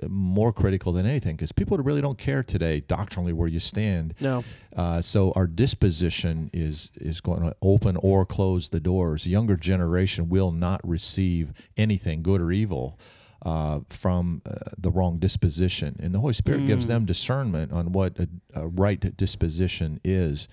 more 0.10 0.52
critical 0.52 0.92
than 0.92 1.06
anything 1.06 1.38
because 1.38 1.54
people 1.54 1.78
really 1.78 2.02
don't 2.02 2.18
care 2.18 2.44
today 2.44 2.82
doctrinally 2.82 3.32
where 3.32 3.48
you 3.48 3.62
stand. 3.62 4.14
No, 4.20 4.44
Uh, 4.76 5.02
so 5.02 5.32
our 5.38 5.48
disposition 5.48 6.50
is 6.52 6.92
is 7.00 7.22
going 7.22 7.44
to 7.44 7.56
open 7.62 7.96
or 8.02 8.26
close 8.26 8.70
the 8.70 8.82
doors. 8.82 9.24
The 9.24 9.30
younger 9.30 9.56
generation 9.56 10.28
will 10.28 10.52
not 10.52 10.82
receive 10.86 11.54
anything, 11.78 12.24
good 12.24 12.42
or 12.42 12.52
evil, 12.52 13.00
uh, 13.44 13.80
from 13.88 14.42
uh, 14.46 14.52
the 14.78 14.92
wrong 14.92 15.18
disposition, 15.20 15.96
and 16.04 16.14
the 16.14 16.20
Holy 16.20 16.34
Spirit 16.34 16.68
gives 16.68 16.88
them 16.88 17.06
discernment 17.06 17.72
on 17.72 17.94
what 17.94 18.20
a, 18.20 18.28
a 18.54 18.68
right 18.68 19.16
disposition 19.16 20.02
is. 20.04 20.50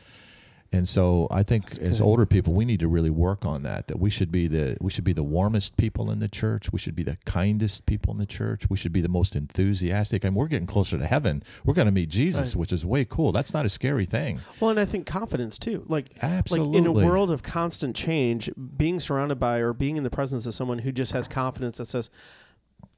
And 0.71 0.87
so 0.87 1.29
I 1.31 1.45
think 1.45 1.71
as 1.81 1.99
good. 1.99 2.05
older 2.05 2.27
people, 2.27 2.53
we 2.53 2.67
need 2.67 2.81
to 2.81 2.89
really 2.89 3.09
work 3.09 3.47
on 3.47 3.63
that. 3.63 3.87
That 3.87 3.99
we 3.99 4.11
should 4.11 4.31
be 4.31 4.49
the 4.49 4.77
we 4.83 4.91
should 4.91 5.03
be 5.05 5.15
the 5.15 5.23
warmest 5.23 5.79
people 5.79 6.11
in 6.11 6.19
the 6.19 6.29
church. 6.29 6.71
We 6.73 6.79
should 6.79 6.95
be 6.95 7.03
the 7.03 7.17
kindest 7.25 7.87
people 7.87 8.13
in 8.13 8.19
the 8.19 8.27
church. 8.27 8.69
We 8.69 8.77
should 8.77 8.93
be 8.93 9.01
the 9.01 9.09
most 9.09 9.35
enthusiastic. 9.35 10.25
And 10.25 10.37
we're 10.37 10.47
getting 10.49 10.67
closer 10.67 10.99
to 10.99 11.07
heaven. 11.07 11.43
We're 11.65 11.73
going 11.73 11.87
to 11.87 11.93
meet 11.93 12.11
Jesus, 12.11 12.51
Right. 12.51 12.57
which 12.61 12.73
is 12.73 12.85
way 12.85 13.07
cool. 13.07 13.33
That's 13.33 13.55
not 13.55 13.65
a 13.65 13.71
scary 13.71 14.05
thing. 14.05 14.41
well, 14.61 14.69
and 14.71 14.79
I 14.79 14.85
think 14.85 15.07
confidence 15.07 15.59
too. 15.59 15.85
Like 15.89 16.11
Absolutely. 16.21 16.79
Like 16.81 16.81
in 16.81 16.87
a 16.87 17.07
world 17.07 17.31
of 17.31 17.43
constant 17.43 17.97
change, 17.97 18.51
being 18.77 19.01
surrounded 19.01 19.39
by 19.39 19.61
or 19.61 19.73
being 19.73 19.97
in 19.97 20.03
the 20.03 20.11
presence 20.11 20.45
of 20.45 20.53
someone 20.55 20.81
who 20.81 20.93
just 20.93 21.13
has 21.13 21.29
confidence 21.29 21.79
that 21.79 21.87
says, 21.87 22.11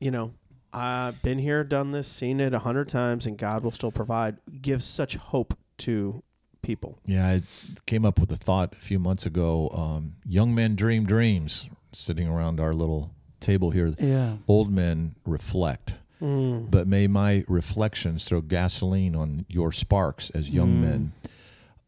you 0.00 0.10
know, 0.10 0.32
I've 0.72 1.22
been 1.22 1.38
here, 1.38 1.62
done 1.62 1.92
this, 1.92 2.08
seen 2.08 2.40
it 2.40 2.52
a 2.52 2.58
hundred 2.60 2.88
times, 2.88 3.26
and 3.26 3.38
God 3.38 3.62
will 3.62 3.72
still 3.72 3.92
provide, 3.92 4.38
gives 4.60 4.84
such 4.84 5.14
hope 5.16 5.56
to 5.78 6.22
people. 6.62 6.98
Yeah, 7.06 7.26
I 7.28 7.42
came 7.86 8.04
up 8.04 8.18
with 8.18 8.30
a 8.32 8.36
thought 8.36 8.72
a 8.72 8.76
few 8.76 8.98
months 8.98 9.26
ago. 9.26 9.68
Um, 9.72 10.14
young 10.26 10.54
men 10.54 10.76
dream 10.76 11.04
dreams, 11.06 11.68
sitting 11.92 12.28
around 12.28 12.60
our 12.60 12.74
little 12.74 13.12
table 13.40 13.70
here. 13.70 13.94
Yeah. 13.98 14.36
Old 14.48 14.70
men 14.70 15.14
reflect. 15.26 15.94
Mm. 16.20 16.70
But 16.70 16.86
may 16.86 17.06
my 17.06 17.44
reflections 17.48 18.24
throw 18.26 18.42
gasoline 18.42 19.16
on 19.16 19.46
your 19.48 19.72
sparks 19.72 20.28
as 20.30 20.50
young 20.50 20.74
Mm. 20.74 20.80
men. 20.80 21.12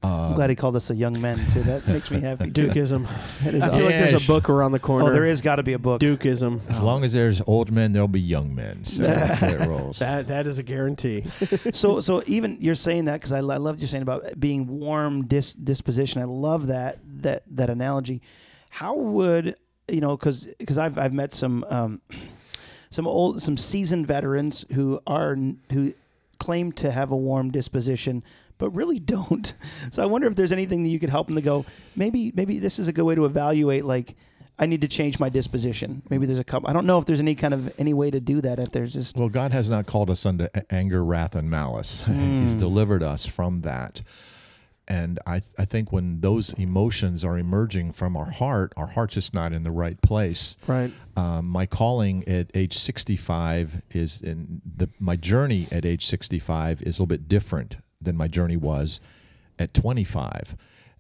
I'm 0.05 0.11
Uh, 0.33 0.35
glad 0.35 0.51
he 0.51 0.57
called 0.57 0.75
us 0.75 0.91
a 0.91 0.97
young 0.97 1.21
men 1.21 1.39
too. 1.53 1.63
That 1.63 1.87
makes 1.87 2.11
me 2.11 2.21
happy. 2.21 2.51
too. 2.51 2.69
Dukeism. 2.69 3.07
That 3.45 3.55
is 3.55 3.63
I 3.63 3.67
feel 3.67 3.75
awesome. 3.75 3.85
like 3.85 3.97
there's 3.99 4.25
a 4.25 4.27
book 4.27 4.49
around 4.49 4.73
the 4.73 4.79
corner. 4.81 5.07
Oh, 5.07 5.13
there 5.13 5.25
is 5.25 5.43
got 5.43 5.57
to 5.57 5.63
be 5.63 5.75
a 5.75 5.79
book. 5.79 6.01
Dukeism. 6.01 6.61
as 6.69 6.83
long 6.83 7.05
as 7.05 7.13
there's 7.13 7.41
old 7.47 7.71
men, 7.71 7.93
there'll 7.93 8.09
be 8.09 8.21
young 8.21 8.55
men. 8.55 8.85
So 8.85 9.03
that's 9.05 9.39
how 9.39 9.49
it 9.49 9.69
rolls. 9.69 9.99
That 10.01 10.27
that 10.29 10.47
is 10.47 10.59
a 10.59 10.63
guarantee. 10.65 11.25
so 11.73 12.01
so 12.01 12.23
even 12.27 12.57
you're 12.61 12.75
saying 12.75 13.05
that 13.05 13.21
because 13.21 13.33
I, 13.33 13.39
I 13.39 13.59
loved 13.59 13.81
you 13.81 13.87
saying 13.87 14.03
about 14.03 14.25
being 14.41 14.67
warm 14.67 15.27
dis, 15.27 15.53
disposition. 15.55 16.21
I 16.21 16.25
love 16.27 16.67
that 16.67 16.99
that 17.23 17.45
that 17.55 17.71
analogy. 17.71 18.23
How 18.71 18.97
would 18.97 19.55
you 19.89 20.01
know? 20.01 20.17
Because 20.17 20.49
because 20.59 20.79
I've 20.79 20.99
I've 20.99 21.13
met 21.13 21.33
some 21.33 21.65
um, 21.69 22.01
some 22.91 23.07
old 23.07 23.41
some 23.43 23.57
seasoned 23.57 24.07
veterans 24.09 24.65
who 24.73 25.01
are 25.07 25.37
who 25.71 25.95
claim 26.39 26.73
to 26.73 26.91
have 26.91 27.13
a 27.13 27.17
warm 27.17 27.53
disposition 27.53 28.25
but 28.59 28.71
really 28.71 28.99
don't. 28.99 29.55
So 29.91 30.03
I 30.03 30.07
wonder 30.07 30.27
if 30.27 30.37
there's 30.37 30.53
anything 30.53 30.85
that 30.85 30.89
you 30.89 30.99
could 30.99 31.11
help 31.11 31.27
them 31.27 31.37
to 31.37 31.43
go. 31.43 31.67
Maybe 31.97 32.33
maybe 32.35 32.59
this 32.59 32.79
is 32.79 32.89
a 32.89 32.93
good 32.93 33.05
way 33.05 33.15
to 33.15 33.25
evaluate 33.25 33.85
like. 33.85 34.15
I 34.59 34.67
need 34.67 34.83
to 34.83 34.89
change 34.89 35.19
my 35.19 35.29
disposition. 35.31 36.03
Maybe 36.11 36.27
there's 36.27 36.39
a 36.39 36.45
couple. 36.45 36.69
I 36.69 36.73
don't 36.73 36.87
know 36.87 36.99
if 36.99 37.07
there's 37.07 37.21
any 37.21 37.35
kind 37.35 37.55
of 37.55 37.73
any 37.79 37.95
way 37.95 38.11
to 38.11 38.21
do 38.21 38.41
that. 38.43 38.59
If 38.59 38.71
there's 38.71 38.93
just 38.93 39.17
Well, 39.17 39.31
God 39.31 39.51
has 39.53 39.69
not 39.69 39.87
called 39.87 40.11
us 40.11 40.25
unto 40.27 40.47
anger, 40.71 41.03
wrath, 41.03 41.35
and 41.35 41.51
malice. 41.51 42.03
He's 42.07 42.55
delivered 42.55 43.03
us 43.03 43.27
from 43.27 43.63
that. 43.63 44.03
And 44.89 45.21
I, 45.27 45.43
I 45.59 45.65
think 45.65 45.91
when 45.93 46.21
those 46.21 46.53
emotions 46.55 47.25
are 47.25 47.39
emerging 47.39 47.93
from 47.93 48.17
our 48.17 48.31
heart, 48.31 48.73
our 48.77 48.89
heart's 48.89 49.15
just 49.15 49.33
not 49.33 49.53
in 49.53 49.63
the 49.63 49.71
right 49.71 50.01
place. 50.03 50.57
right. 50.67 50.93
Um, 51.17 51.49
my 51.49 51.67
calling 51.67 52.27
at 52.29 52.51
age 52.55 52.77
65 52.77 53.83
is 53.91 54.21
in 54.21 54.61
the 54.65 54.89
my 54.99 55.17
journey 55.17 55.69
at 55.71 55.85
age 55.85 56.07
65 56.07 56.83
is 56.83 56.99
a 56.99 57.03
little 57.03 57.07
bit 57.07 57.29
different 57.29 57.77
than 58.03 58.17
my 58.17 58.29
journey 58.29 58.57
was 58.57 59.01
at 59.59 59.75
25. 59.75 60.57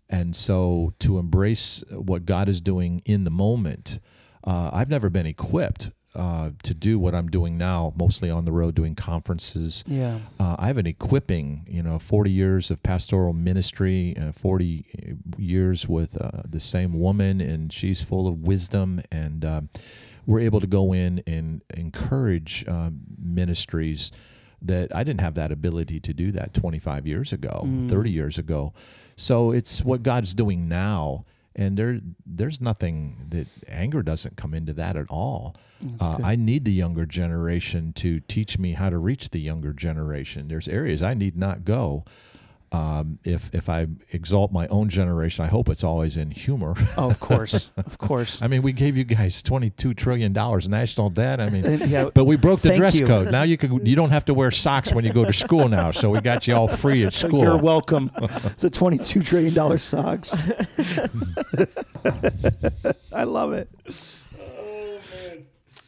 And 0.08 0.36
so 0.36 0.92
to 1.00 1.18
embrace 1.18 1.82
what 1.90 2.26
God 2.26 2.48
is 2.48 2.60
doing 2.60 3.00
in 3.04 3.24
the 3.24 3.30
moment, 3.30 3.98
uh, 4.44 4.70
I've 4.72 4.90
never 4.90 5.08
been 5.08 5.26
equipped 5.26 5.90
uh, 6.14 6.50
to 6.62 6.74
do 6.74 6.98
what 6.98 7.14
I'm 7.14 7.28
doing 7.28 7.56
now, 7.56 7.94
mostly 7.96 8.28
on 8.28 8.44
the 8.44 8.52
road 8.52 8.74
doing 8.74 8.94
conferences. 8.94 9.82
Yeah. 9.86 10.18
Uh, 10.38 10.56
I 10.58 10.66
have 10.66 10.76
an 10.76 10.86
equipping, 10.86 11.66
you 11.66 11.82
know, 11.82 11.98
40 11.98 12.30
years 12.30 12.70
of 12.70 12.82
pastoral 12.82 13.32
ministry, 13.32 14.14
uh, 14.18 14.32
40 14.32 15.24
years 15.38 15.88
with 15.88 16.20
uh, 16.20 16.42
the 16.46 16.60
same 16.60 17.00
woman, 17.00 17.40
and 17.40 17.72
she's 17.72 18.02
full 18.02 18.28
of 18.28 18.40
wisdom. 18.40 19.00
And 19.10 19.44
uh, 19.44 19.60
we're 20.26 20.40
able 20.40 20.60
to 20.60 20.66
go 20.66 20.92
in 20.92 21.22
and 21.26 21.62
encourage 21.74 22.66
ministries 23.18 24.12
that 24.66 24.94
I 24.94 25.04
didn't 25.04 25.20
have 25.20 25.34
that 25.34 25.52
ability 25.52 26.00
to 26.00 26.12
do 26.12 26.32
that 26.32 26.54
25 26.54 27.06
years 27.06 27.32
ago, 27.32 27.62
Mm. 27.64 27.88
30 27.88 28.10
years 28.10 28.38
ago. 28.38 28.72
So 29.16 29.50
it's 29.50 29.84
what 29.84 30.02
God's 30.02 30.34
doing 30.34 30.68
now. 30.68 31.24
And 31.54 31.76
there, 31.76 32.00
there's 32.24 32.60
nothing 32.60 33.26
that 33.28 33.46
anger 33.68 34.02
doesn't 34.02 34.36
come 34.36 34.54
into 34.54 34.72
that 34.74 34.96
at 34.96 35.06
all. 35.10 35.54
Uh. 36.00 36.18
I 36.22 36.36
need 36.36 36.64
the 36.64 36.72
younger 36.72 37.04
generation 37.04 37.92
to 37.94 38.20
teach 38.20 38.58
me 38.58 38.72
how 38.72 38.88
to 38.88 38.96
reach 38.98 39.30
the 39.30 39.40
younger 39.40 39.72
generation. 39.72 40.48
There's 40.48 40.68
areas 40.68 41.02
I 41.02 41.14
need 41.14 41.36
not 41.36 41.64
go. 41.64 42.04
Um, 42.72 43.18
if 43.22 43.54
if 43.54 43.68
I 43.68 43.86
exalt 44.12 44.50
my 44.50 44.66
own 44.68 44.88
generation, 44.88 45.44
I 45.44 45.48
hope 45.48 45.68
it's 45.68 45.84
always 45.84 46.16
in 46.16 46.30
humor. 46.30 46.74
oh, 46.96 47.10
of 47.10 47.20
course, 47.20 47.70
of 47.76 47.98
course. 48.08 48.40
I 48.40 48.48
mean, 48.48 48.62
we 48.62 48.72
gave 48.72 48.96
you 48.96 49.04
guys 49.04 49.42
twenty 49.42 49.68
two 49.68 49.92
trillion 49.92 50.32
dollars 50.32 50.68
national 50.68 51.10
debt. 51.10 51.38
I 51.40 51.50
mean, 51.50 51.64
yeah, 51.86 52.08
but 52.14 52.24
we 52.24 52.36
broke 52.36 52.60
the 52.60 52.70
Thank 52.70 52.80
dress 52.80 52.98
you. 52.98 53.06
code. 53.06 53.30
Now 53.30 53.42
you 53.42 53.58
could 53.58 53.86
you 53.86 53.94
don't 53.94 54.08
have 54.10 54.24
to 54.24 54.34
wear 54.34 54.50
socks 54.50 54.90
when 54.92 55.04
you 55.04 55.12
go 55.12 55.24
to 55.26 55.32
school 55.34 55.68
now. 55.68 55.90
So 55.90 56.08
we 56.08 56.20
got 56.22 56.48
you 56.48 56.54
all 56.54 56.66
free 56.68 57.04
at 57.04 57.12
school. 57.24 57.40
You're 57.40 57.58
welcome. 57.58 58.10
it's 58.16 58.64
a 58.64 58.70
twenty-two 58.70 59.22
trillion 59.22 59.52
dollar 59.52 59.76
socks. 59.78 60.32
I 63.12 63.24
love 63.24 63.52
it. 63.52 63.68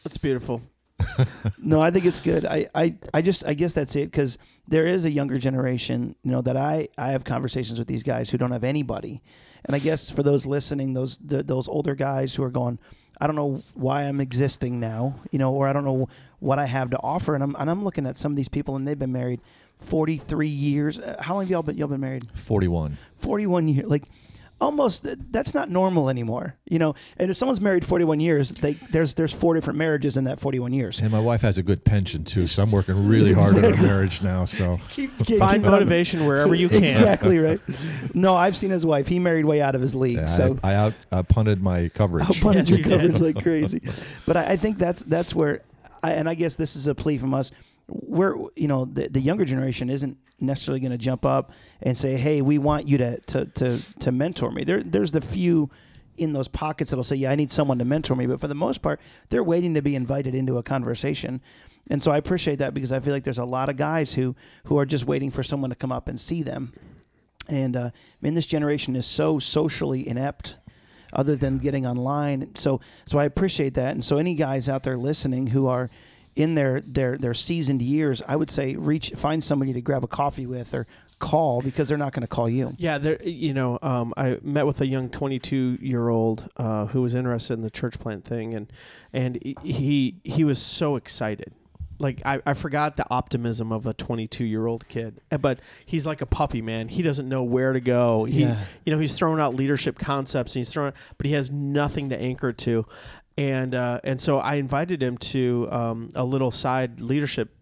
That's 0.03 0.17
beautiful. 0.19 0.61
No, 1.57 1.81
I 1.81 1.91
think 1.91 2.05
it's 2.05 2.19
good. 2.19 2.45
I, 2.45 2.67
I, 2.75 2.95
I 3.13 3.21
just 3.21 3.45
I 3.45 3.53
guess 3.53 3.73
that's 3.73 3.95
it 3.95 4.11
because 4.11 4.37
there 4.67 4.85
is 4.85 5.05
a 5.05 5.11
younger 5.11 5.37
generation, 5.39 6.15
you 6.23 6.31
know, 6.31 6.41
that 6.41 6.57
I 6.57 6.87
I 6.97 7.11
have 7.11 7.23
conversations 7.23 7.79
with 7.79 7.87
these 7.87 8.03
guys 8.03 8.29
who 8.29 8.37
don't 8.37 8.51
have 8.51 8.63
anybody, 8.63 9.21
and 9.65 9.75
I 9.75 9.79
guess 9.79 10.09
for 10.09 10.23
those 10.23 10.45
listening, 10.45 10.93
those 10.93 11.17
the, 11.17 11.43
those 11.43 11.67
older 11.67 11.95
guys 11.95 12.35
who 12.35 12.43
are 12.43 12.49
going, 12.51 12.77
I 13.19 13.27
don't 13.27 13.35
know 13.35 13.63
why 13.73 14.03
I'm 14.03 14.19
existing 14.19 14.79
now, 14.79 15.15
you 15.31 15.39
know, 15.39 15.53
or 15.53 15.67
I 15.67 15.73
don't 15.73 15.85
know 15.85 16.07
what 16.39 16.59
I 16.59 16.65
have 16.65 16.89
to 16.91 16.97
offer, 16.99 17.33
and 17.35 17.43
I'm 17.43 17.55
and 17.57 17.69
I'm 17.69 17.83
looking 17.83 18.05
at 18.05 18.17
some 18.17 18.31
of 18.31 18.35
these 18.35 18.49
people 18.49 18.75
and 18.75 18.87
they've 18.87 18.99
been 18.99 19.11
married 19.13 19.41
43 19.79 20.47
years. 20.47 20.99
Uh, 20.99 21.15
How 21.19 21.35
long 21.35 21.43
have 21.43 21.49
y'all 21.51 21.63
been 21.63 21.77
y'all 21.77 21.87
been 21.87 22.01
married? 22.01 22.27
Forty 22.35 22.67
one. 22.67 22.97
41 23.17 23.67
years 23.67 23.85
like 23.87 24.03
almost 24.61 25.05
that's 25.33 25.53
not 25.53 25.69
normal 25.69 26.09
anymore 26.09 26.55
you 26.65 26.79
know 26.79 26.95
and 27.17 27.29
if 27.29 27.35
someone's 27.35 27.59
married 27.59 27.85
41 27.85 28.21
years 28.21 28.51
they 28.53 28.73
there's 28.91 29.13
there's 29.15 29.33
four 29.33 29.53
different 29.53 29.77
marriages 29.77 30.15
in 30.15 30.23
that 30.23 30.39
41 30.39 30.71
years 30.71 31.01
And 31.01 31.11
my 31.11 31.19
wife 31.19 31.41
has 31.41 31.57
a 31.57 31.63
good 31.63 31.83
pension 31.83 32.23
too, 32.23 32.47
so 32.47 32.63
I'm 32.63 32.71
working 32.71 33.07
really 33.07 33.33
hard 33.39 33.53
on 33.57 33.65
our 33.65 33.71
marriage 33.81 34.23
now. 34.23 34.45
So 34.45 34.79
keep, 34.89 35.11
keep 35.25 35.39
Find 35.39 35.55
keep 35.55 35.61
it 35.63 35.65
on- 35.65 35.71
motivation 35.71 36.25
wherever 36.25 36.55
you 36.55 36.69
can. 36.69 36.83
exactly 36.85 37.37
right 37.39 37.59
no 38.13 38.33
i've 38.33 38.55
seen 38.55 38.69
his 38.71 38.85
wife 38.85 39.07
he 39.07 39.19
married 39.19 39.43
way 39.45 39.61
out 39.61 39.75
of 39.75 39.81
his 39.81 39.93
league 39.93 40.17
yeah, 40.17 40.25
so 40.25 40.57
I, 40.63 40.71
I 40.71 40.75
out 40.75 40.93
uh, 41.11 41.23
punted 41.23 41.61
my 41.61 41.89
coverage. 41.89 42.23
I 42.25 42.39
punted 42.41 42.67
Yes, 42.67 42.69
your 42.69 42.77
you 42.77 42.83
did. 42.85 42.91
coverage 42.91 43.21
like 43.21 43.43
crazy. 43.43 43.81
But 44.25 44.37
I, 44.37 44.51
I 44.53 44.55
think 44.57 44.77
that's 44.77 45.03
that's 45.03 45.35
where, 45.35 45.61
I, 46.01 46.13
and 46.13 46.29
I 46.29 46.33
guess 46.35 46.55
this 46.55 46.75
is 46.77 46.87
a 46.87 46.95
plea 46.95 47.17
from 47.17 47.33
us. 47.33 47.51
We're 47.87 48.35
you 48.55 48.67
know 48.67 48.85
the 48.85 49.09
the 49.09 49.21
younger 49.21 49.45
generation 49.45 49.89
isn't 49.89 50.17
necessarily 50.39 50.79
going 50.79 50.91
to 50.91 50.97
jump 50.97 51.25
up 51.25 51.51
and 51.81 51.97
say, 51.97 52.17
"Hey, 52.17 52.41
we 52.41 52.57
want 52.57 52.87
you 52.87 52.97
to 52.97 53.19
to 53.19 53.45
to 53.45 53.99
to 53.99 54.11
mentor 54.11 54.51
me." 54.51 54.63
There 54.63 54.81
there's 54.81 55.11
the 55.11 55.21
few 55.21 55.69
in 56.17 56.33
those 56.33 56.47
pockets 56.47 56.91
that'll 56.91 57.03
say, 57.03 57.15
"Yeah, 57.15 57.31
I 57.31 57.35
need 57.35 57.51
someone 57.51 57.79
to 57.79 57.85
mentor 57.85 58.15
me," 58.15 58.25
but 58.25 58.39
for 58.39 58.47
the 58.47 58.55
most 58.55 58.81
part, 58.81 58.99
they're 59.29 59.43
waiting 59.43 59.73
to 59.75 59.81
be 59.81 59.95
invited 59.95 60.33
into 60.33 60.57
a 60.57 60.63
conversation. 60.63 61.41
And 61.89 62.01
so 62.01 62.11
I 62.11 62.17
appreciate 62.17 62.57
that 62.59 62.73
because 62.73 62.91
I 62.91 62.99
feel 62.99 63.13
like 63.13 63.23
there's 63.23 63.37
a 63.37 63.45
lot 63.45 63.69
of 63.69 63.77
guys 63.77 64.13
who 64.13 64.35
who 64.65 64.77
are 64.77 64.85
just 64.85 65.05
waiting 65.05 65.31
for 65.31 65.43
someone 65.43 65.69
to 65.69 65.75
come 65.75 65.91
up 65.91 66.07
and 66.07 66.19
see 66.19 66.41
them. 66.41 66.73
And 67.47 67.75
uh, 67.75 67.91
I 67.93 68.17
mean, 68.21 68.33
this 68.33 68.47
generation 68.47 68.95
is 68.95 69.05
so 69.05 69.37
socially 69.37 70.07
inept 70.07 70.55
other 71.13 71.35
than 71.35 71.59
getting 71.59 71.85
online. 71.85 72.55
So 72.55 72.81
so 73.05 73.19
I 73.19 73.25
appreciate 73.25 73.75
that. 73.75 73.91
And 73.91 74.03
so 74.03 74.17
any 74.17 74.33
guys 74.33 74.67
out 74.67 74.83
there 74.83 74.97
listening 74.97 75.47
who 75.47 75.67
are 75.67 75.89
in 76.35 76.55
their 76.55 76.81
their 76.81 77.17
their 77.17 77.33
seasoned 77.33 77.81
years, 77.81 78.21
I 78.27 78.35
would 78.35 78.49
say 78.49 78.75
reach 78.75 79.11
find 79.15 79.43
somebody 79.43 79.73
to 79.73 79.81
grab 79.81 80.03
a 80.03 80.07
coffee 80.07 80.45
with 80.45 80.73
or 80.73 80.85
call 81.17 81.61
because 81.61 81.87
they're 81.87 81.97
not 81.97 82.11
going 82.11 82.21
to 82.23 82.27
call 82.27 82.49
you. 82.49 82.75
Yeah, 82.77 82.97
there. 82.97 83.17
You 83.23 83.53
know, 83.53 83.79
um, 83.81 84.13
I 84.17 84.37
met 84.43 84.65
with 84.65 84.81
a 84.81 84.85
young 84.85 85.09
22 85.09 85.77
year 85.81 86.09
old 86.09 86.49
uh, 86.57 86.87
who 86.87 87.01
was 87.01 87.15
interested 87.15 87.53
in 87.53 87.61
the 87.61 87.69
church 87.69 87.99
plant 87.99 88.25
thing, 88.25 88.53
and 88.53 88.71
and 89.13 89.39
he 89.63 90.17
he 90.23 90.43
was 90.43 90.61
so 90.61 90.97
excited. 90.97 91.53
Like 91.97 92.21
I, 92.25 92.41
I 92.45 92.53
forgot 92.53 92.97
the 92.97 93.05
optimism 93.09 93.71
of 93.71 93.85
a 93.85 93.93
22 93.93 94.43
year 94.43 94.65
old 94.67 94.85
kid, 94.89 95.21
Uh, 95.31 95.37
but 95.37 95.61
he's 95.85 96.05
like 96.05 96.19
a 96.21 96.25
puppy, 96.25 96.61
man. 96.61 96.89
He 96.89 97.01
doesn't 97.01 97.29
know 97.29 97.41
where 97.43 97.71
to 97.71 97.79
go. 97.79 98.25
He, 98.25 98.41
Yeah. 98.41 98.61
you 98.85 98.91
know, 98.93 98.99
he's 98.99 99.13
throwing 99.13 99.39
out 99.39 99.55
leadership 99.55 99.97
concepts, 99.97 100.53
and 100.53 100.59
he's 100.59 100.69
throwing, 100.73 100.91
but 101.17 101.25
he 101.25 101.31
has 101.31 101.49
nothing 101.51 102.09
to 102.09 102.17
anchor 102.19 102.51
to, 102.51 102.85
and 103.37 103.75
uh, 103.75 103.99
and 104.03 104.19
so 104.19 104.39
I 104.39 104.55
invited 104.55 105.03
him 105.03 105.17
to 105.17 105.67
um, 105.71 106.09
a 106.15 106.23
little 106.23 106.51
side 106.51 107.01
leadership 107.01 107.53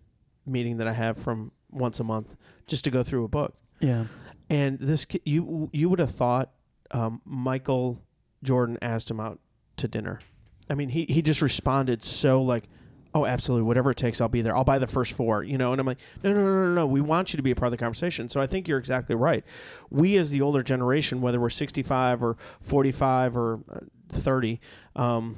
meeting 0.46 0.78
that 0.78 0.88
I 0.88 0.94
have 0.94 1.18
from 1.18 1.52
once 1.72 2.00
a 2.00 2.04
month, 2.04 2.36
just 2.68 2.84
to 2.86 2.92
go 2.92 3.04
through 3.04 3.24
a 3.24 3.28
book. 3.28 3.56
Yeah. 3.80 4.06
And 4.50 4.80
this 4.80 5.08
you 5.26 5.70
you 5.74 5.90
would 5.90 6.00
have 6.00 6.12
thought 6.12 6.52
um, 6.92 7.22
Michael 7.26 8.02
Jordan 8.44 8.78
asked 8.82 9.10
him 9.10 9.20
out 9.20 9.40
to 9.78 9.88
dinner. 9.88 10.20
I 10.70 10.76
mean, 10.76 10.90
he 10.90 11.06
he 11.06 11.22
just 11.22 11.42
responded 11.42 12.04
so 12.04 12.42
like, 12.42 12.66
"Oh, 13.16 13.26
absolutely, 13.26 13.64
whatever 13.64 13.92
it 13.92 13.98
takes, 13.98 14.22
I'll 14.22 14.30
be 14.30 14.42
there. 14.42 14.56
I'll 14.56 14.64
buy 14.64 14.78
the 14.78 14.88
first 14.88 15.14
four, 15.14 15.44
you 15.44 15.58
know." 15.58 15.72
And 15.72 15.82
I'm 15.82 15.88
like, 15.88 16.00
"No, 16.24 16.34
no, 16.34 16.44
no, 16.44 16.66
no, 16.68 16.74
no. 16.74 16.86
We 16.86 17.02
want 17.02 17.34
you 17.34 17.38
to 17.38 17.44
be 17.44 17.52
a 17.52 17.56
part 17.56 17.68
of 17.68 17.72
the 17.72 17.78
conversation." 17.78 18.30
So 18.30 18.40
I 18.40 18.48
think 18.48 18.68
you're 18.68 18.78
exactly 18.78 19.16
right. 19.16 19.44
We 19.90 20.18
as 20.18 20.30
the 20.30 20.42
older 20.42 20.62
generation, 20.62 21.20
whether 21.20 21.40
we're 21.40 21.50
65 21.50 22.22
or 22.22 22.38
45 22.62 23.38
or 23.38 23.60
uh, 23.72 23.80
30, 24.10 24.60
um, 24.96 25.38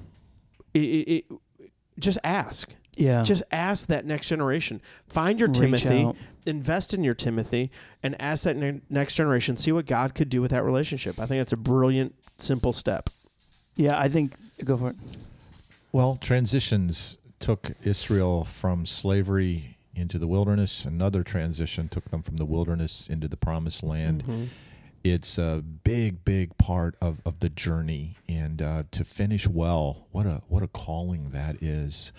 it, 0.75 0.79
it, 0.79 1.25
it 1.59 1.71
just 1.99 2.17
ask. 2.23 2.73
Yeah. 2.97 3.23
Just 3.23 3.43
ask 3.51 3.87
that 3.87 4.05
next 4.05 4.27
generation. 4.27 4.81
Find 5.07 5.39
your 5.39 5.49
Reach 5.49 5.57
Timothy, 5.59 6.03
out. 6.05 6.15
invest 6.45 6.93
in 6.93 7.03
your 7.03 7.13
Timothy, 7.13 7.71
and 8.01 8.19
ask 8.21 8.43
that 8.45 8.55
ne- 8.55 8.81
next 8.89 9.15
generation. 9.15 9.57
See 9.57 9.71
what 9.73 9.85
God 9.85 10.15
could 10.15 10.29
do 10.29 10.41
with 10.41 10.51
that 10.51 10.63
relationship. 10.63 11.19
I 11.19 11.25
think 11.25 11.41
it's 11.41 11.51
a 11.53 11.57
brilliant, 11.57 12.15
simple 12.37 12.71
step. 12.73 13.09
yeah, 13.75 13.99
I 13.99 14.07
think 14.07 14.33
go 14.63 14.77
for 14.77 14.89
it. 14.91 14.95
Well, 15.91 16.17
transitions 16.21 17.17
took 17.39 17.71
Israel 17.83 18.45
from 18.45 18.85
slavery 18.85 19.77
into 19.93 20.17
the 20.17 20.27
wilderness. 20.27 20.85
Another 20.85 21.21
transition 21.23 21.89
took 21.89 22.09
them 22.11 22.21
from 22.21 22.37
the 22.37 22.45
wilderness 22.45 23.07
into 23.09 23.27
the 23.27 23.37
promised 23.37 23.83
land. 23.83 24.23
Mm-hmm. 24.23 24.43
It's 25.05 25.37
a 25.37 25.61
big, 25.83 26.25
big 26.25 26.57
part 26.57 26.95
of, 26.99 27.21
of 27.27 27.37
the 27.37 27.47
journey, 27.49 28.15
and 28.27 28.59
uh, 28.59 28.83
to 28.89 29.03
finish 29.03 29.47
well, 29.47 30.07
what 30.11 30.25
a 30.25 30.41
what 30.47 30.63
a 30.63 30.67
calling 30.67 31.29
that 31.29 31.61
is. 31.61 32.11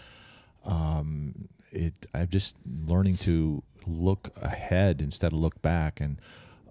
Um, 0.64 1.48
it 1.72 2.06
I'm 2.14 2.28
just 2.28 2.56
learning 2.64 3.16
to 3.18 3.64
look 3.88 4.30
ahead 4.40 5.00
instead 5.00 5.32
of 5.32 5.40
look 5.40 5.60
back, 5.62 6.00
and 6.00 6.20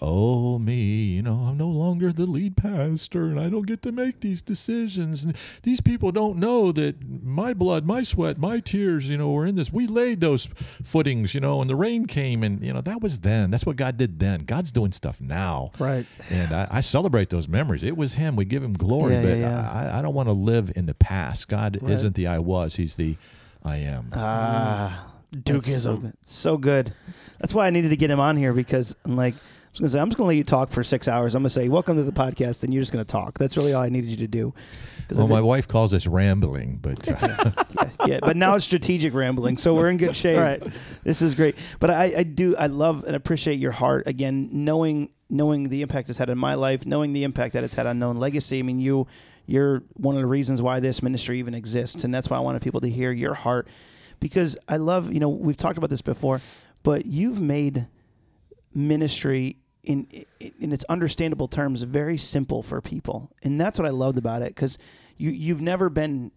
oh 0.08 0.60
me, 0.60 0.76
you 1.16 1.22
know, 1.24 1.34
I'm 1.48 1.58
no 1.58 1.68
longer 1.68 2.14
the 2.14 2.26
lead 2.26 2.56
pastor, 2.56 3.24
and 3.24 3.40
I 3.40 3.50
don't 3.50 3.66
get 3.66 3.82
to 3.82 3.92
make 3.92 4.20
these 4.20 4.42
decisions. 4.42 5.24
And 5.24 5.36
these 5.64 5.82
people 5.82 6.12
don't 6.12 6.38
know 6.38 6.72
that 6.74 6.96
my 7.24 7.54
blood, 7.54 7.86
my 7.86 8.04
sweat, 8.04 8.38
my 8.38 8.60
tears, 8.60 9.10
you 9.10 9.18
know, 9.18 9.32
were 9.32 9.46
in 9.48 9.56
this. 9.56 9.74
We 9.74 9.88
laid 9.88 10.20
those 10.22 10.46
footings, 10.84 11.34
you 11.34 11.42
know, 11.42 11.60
and 11.62 11.70
the 11.70 11.76
rain 11.76 12.06
came, 12.06 12.44
and 12.44 12.62
you 12.64 12.72
know 12.72 12.82
that 12.82 13.02
was 13.02 13.20
then. 13.20 13.50
That's 13.52 13.66
what 13.66 13.76
God 13.78 13.98
did 13.98 14.20
then. 14.20 14.42
God's 14.42 14.72
doing 14.72 14.92
stuff 14.92 15.20
now, 15.20 15.72
Right. 15.80 16.06
and 16.30 16.54
I, 16.54 16.68
I 16.70 16.82
celebrate 16.82 17.30
those 17.32 17.48
memories. 17.48 17.84
It 17.84 17.98
was 17.98 18.14
Him. 18.14 18.36
We 18.36 18.46
give 18.46 18.64
Him 18.64 18.74
glory, 18.74 19.16
Yeah, 19.16 19.22
but 19.24 19.30
yeah, 19.30 19.36
yeah. 19.38 19.72
I, 19.94 20.00
I 20.00 20.02
don't 20.02 20.14
want 20.14 20.28
to 20.30 20.34
live 20.34 20.72
in 20.76 20.86
the 20.86 20.94
past. 20.94 21.48
God 21.48 21.80
Right. 21.82 21.92
isn't 21.92 22.16
the 22.16 22.28
I 22.28 22.40
was. 22.40 22.76
He's 22.76 22.96
the 22.96 23.16
I 23.64 23.78
am. 23.78 24.12
Ah, 24.14 25.08
that's 25.32 25.50
So 25.50 25.96
Dukeism. 25.98 26.02
good. 26.02 26.14
so 26.24 26.58
good. 26.58 26.94
That's 27.40 27.54
why 27.54 27.66
I 27.68 27.70
needed 27.72 27.90
to 27.90 27.98
get 27.98 28.12
him 28.12 28.20
on 28.20 28.38
here 28.38 28.54
because 28.54 28.96
I'm 29.04 29.16
like, 29.18 29.34
I 29.76 29.78
was 29.78 29.82
gonna 29.82 29.90
say, 29.90 30.00
I'm 30.00 30.10
just 30.10 30.18
gonna 30.18 30.28
let 30.30 30.38
you 30.38 30.46
talk 30.46 30.70
for 30.70 30.86
six 30.86 31.06
hours. 31.06 31.36
I'm 31.36 31.42
gonna 31.42 31.50
say, 31.50 31.68
welcome 31.68 31.98
to 31.98 32.04
the 32.04 32.14
podcast, 32.14 32.64
and 32.64 32.74
you're 32.74 32.82
just 32.82 32.94
gonna 32.94 33.04
talk. 33.04 33.38
That's 33.38 33.58
really 33.58 33.74
all 33.74 33.84
I 33.84 33.90
needed 33.90 34.10
you 34.10 34.16
to 34.16 34.28
do. 34.28 34.54
Well, 35.12 35.28
my 35.28 35.36
think- 35.36 35.48
wife 35.48 35.68
calls 35.68 35.92
this 35.92 36.08
rambling, 36.08 36.80
but 36.82 37.06
uh, 37.10 37.52
yeah, 37.80 37.92
yeah, 38.08 38.20
but 38.22 38.38
now 38.38 38.56
it's 38.56 38.64
strategic 38.64 39.14
rambling, 39.14 39.58
so 39.58 39.76
we're 39.76 39.90
in 39.90 39.98
good 39.98 40.16
shape. 40.16 40.38
Right. 40.38 40.64
This 41.04 41.22
is 41.22 41.36
great. 41.36 41.58
But 41.82 41.90
I, 41.90 42.14
I 42.20 42.24
do 42.24 42.56
I 42.56 42.68
love 42.68 43.04
and 43.04 43.18
appreciate 43.18 43.60
your 43.60 43.74
heart 43.74 44.08
again, 44.08 44.48
knowing 44.54 45.10
knowing 45.30 45.68
the 45.68 45.82
impact 45.82 46.10
it's 46.10 46.20
had 46.20 46.30
in 46.30 46.38
my 46.38 46.54
life, 46.54 46.86
knowing 46.86 47.12
the 47.12 47.26
impact 47.26 47.54
that 47.56 47.66
it's 47.66 47.76
had 47.76 47.86
on 47.86 48.00
known 48.00 48.16
legacy. 48.16 48.60
I 48.60 48.62
mean, 48.62 48.80
you 48.80 49.08
you're 49.46 49.84
one 49.96 50.16
of 50.16 50.22
the 50.22 50.28
reasons 50.28 50.62
why 50.62 50.80
this 50.80 51.04
ministry 51.04 51.40
even 51.40 51.54
exists, 51.54 52.06
and 52.06 52.14
that's 52.14 52.30
why 52.30 52.38
I 52.38 52.40
wanted 52.40 52.62
people 52.62 52.80
to 52.80 52.90
hear 52.90 53.12
your 53.12 53.34
heart 53.34 53.68
because 54.22 54.58
I 54.70 54.78
love 54.78 55.12
you 55.12 55.20
know 55.20 55.28
we've 55.28 55.58
talked 55.58 55.78
about 55.78 55.90
this 55.90 56.02
before, 56.02 56.40
but 56.82 57.06
you've 57.06 57.42
made 57.42 57.88
ministry 58.74 59.58
in 59.86 60.08
in 60.40 60.72
its 60.72 60.84
understandable 60.86 61.48
terms 61.48 61.84
very 61.84 62.18
simple 62.18 62.64
for 62.64 62.82
people, 62.82 63.32
and 63.44 63.60
that's 63.60 63.80
what 63.80 63.88
I 63.88 63.92
loved 63.92 64.18
about 64.18 64.42
it 64.42 64.50
because 64.50 64.78
you 65.18 65.32
you've 65.32 65.62
never 65.62 65.90
been 65.90 66.32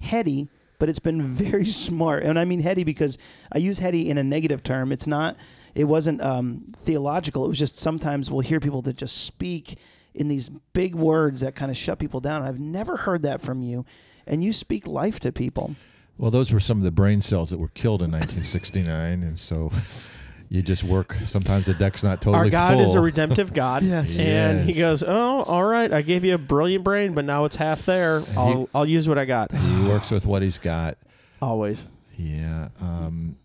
heady, 0.00 0.48
but 0.78 0.88
it's 0.88 0.98
been 0.98 1.22
very 1.34 1.66
smart, 1.66 2.22
and 2.22 2.38
I 2.38 2.44
mean 2.44 2.60
heady 2.60 2.84
because 2.84 3.18
I 3.52 3.58
use 3.58 3.78
heady 3.78 4.10
in 4.10 4.18
a 4.18 4.24
negative 4.24 4.62
term. 4.62 4.92
It's 4.92 5.06
not. 5.06 5.36
It 5.74 5.84
wasn't 5.84 6.22
um, 6.22 6.72
theological. 6.76 7.44
It 7.44 7.48
was 7.48 7.58
just 7.58 7.76
sometimes 7.76 8.30
we'll 8.30 8.40
hear 8.40 8.60
people 8.60 8.82
that 8.82 8.96
just 8.96 9.24
speak 9.24 9.78
in 10.14 10.28
these 10.28 10.48
big 10.72 10.94
words 10.94 11.40
that 11.40 11.54
kind 11.54 11.70
of 11.70 11.76
shut 11.76 11.98
people 11.98 12.20
down. 12.20 12.42
I've 12.42 12.58
never 12.58 12.96
heard 12.96 13.22
that 13.22 13.42
from 13.42 13.62
you, 13.62 13.84
and 14.26 14.42
you 14.42 14.52
speak 14.52 14.86
life 14.86 15.20
to 15.20 15.32
people. 15.32 15.76
Well, 16.18 16.30
those 16.30 16.52
were 16.52 16.60
some 16.60 16.78
of 16.78 16.84
the 16.84 16.90
brain 16.90 17.20
cells 17.20 17.50
that 17.50 17.58
were 17.58 17.68
killed 17.68 18.00
in 18.00 18.10
1969, 18.10 19.22
and 19.22 19.38
so 19.38 19.70
you 20.48 20.62
just 20.62 20.84
work. 20.84 21.14
Sometimes 21.24 21.66
the 21.66 21.74
deck's 21.74 22.02
not 22.02 22.20
totally 22.20 22.44
Our 22.44 22.50
God 22.50 22.72
full. 22.74 22.82
is 22.82 22.94
a 22.94 23.00
redemptive 23.00 23.52
God. 23.52 23.82
Yes. 23.86 24.18
And 24.18 24.60
he 24.60 24.72
goes, 24.74 25.02
"Oh, 25.06 25.42
all 25.42 25.64
right. 25.64 25.92
I 25.92 26.02
gave 26.02 26.24
you 26.24 26.34
a 26.34 26.38
brilliant 26.38 26.84
brain, 26.84 27.14
but 27.14 27.24
now 27.24 27.44
it's 27.44 27.56
half 27.56 27.84
there. 27.86 28.22
I'll 28.36 28.68
I'll 28.74 28.86
use 28.86 29.08
what 29.08 29.18
I 29.18 29.24
got." 29.24 29.52
he 29.52 29.88
works 29.88 30.10
with 30.10 30.26
what 30.26 30.42
he's 30.42 30.58
got. 30.58 30.98
Always. 31.42 31.88
Yeah. 32.16 32.68
Um, 32.80 33.36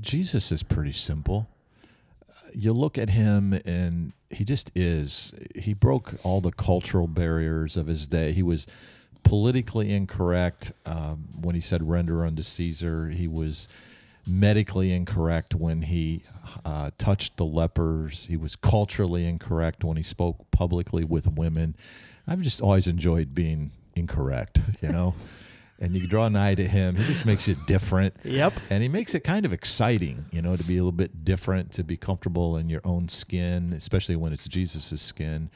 Jesus 0.00 0.52
is 0.52 0.62
pretty 0.62 0.92
simple. 0.92 1.48
You 2.54 2.72
look 2.72 2.98
at 2.98 3.10
him 3.10 3.52
and 3.64 4.12
he 4.30 4.44
just 4.44 4.70
is. 4.74 5.32
He 5.54 5.72
broke 5.74 6.14
all 6.22 6.40
the 6.40 6.52
cultural 6.52 7.06
barriers 7.06 7.76
of 7.76 7.86
his 7.86 8.06
day. 8.06 8.32
He 8.32 8.42
was 8.42 8.66
politically 9.22 9.92
incorrect 9.92 10.72
um, 10.86 11.28
when 11.40 11.54
he 11.54 11.60
said 11.60 11.88
render 11.88 12.24
unto 12.24 12.42
Caesar. 12.42 13.08
He 13.08 13.26
was 13.28 13.68
medically 14.28 14.92
incorrect 14.92 15.54
when 15.54 15.82
he 15.82 16.22
uh, 16.64 16.90
touched 16.98 17.36
the 17.36 17.44
lepers. 17.44 18.26
He 18.26 18.36
was 18.36 18.56
culturally 18.56 19.26
incorrect 19.26 19.84
when 19.84 19.96
he 19.96 20.02
spoke 20.02 20.50
publicly 20.50 21.04
with 21.04 21.26
women. 21.26 21.76
I've 22.26 22.42
just 22.42 22.60
always 22.60 22.86
enjoyed 22.86 23.34
being 23.34 23.72
incorrect, 23.94 24.58
you 24.80 24.90
know. 24.90 25.14
and 25.80 25.94
you 25.94 26.06
draw 26.06 26.26
an 26.26 26.36
eye 26.36 26.54
to 26.54 26.66
him. 26.66 26.96
He 26.96 27.04
just 27.04 27.24
makes 27.24 27.48
it 27.48 27.56
different. 27.66 28.14
Yep. 28.24 28.52
And 28.70 28.82
he 28.82 28.88
makes 28.88 29.14
it 29.14 29.20
kind 29.20 29.46
of 29.46 29.52
exciting, 29.52 30.26
you 30.32 30.42
know, 30.42 30.56
to 30.56 30.64
be 30.64 30.76
a 30.76 30.80
little 30.80 30.92
bit 30.92 31.24
different, 31.24 31.72
to 31.72 31.84
be 31.84 31.96
comfortable 31.96 32.56
in 32.56 32.68
your 32.68 32.80
own 32.84 33.08
skin, 33.08 33.72
especially 33.72 34.16
when 34.16 34.32
it's 34.32 34.48
Jesus' 34.48 35.00
skin, 35.00 35.50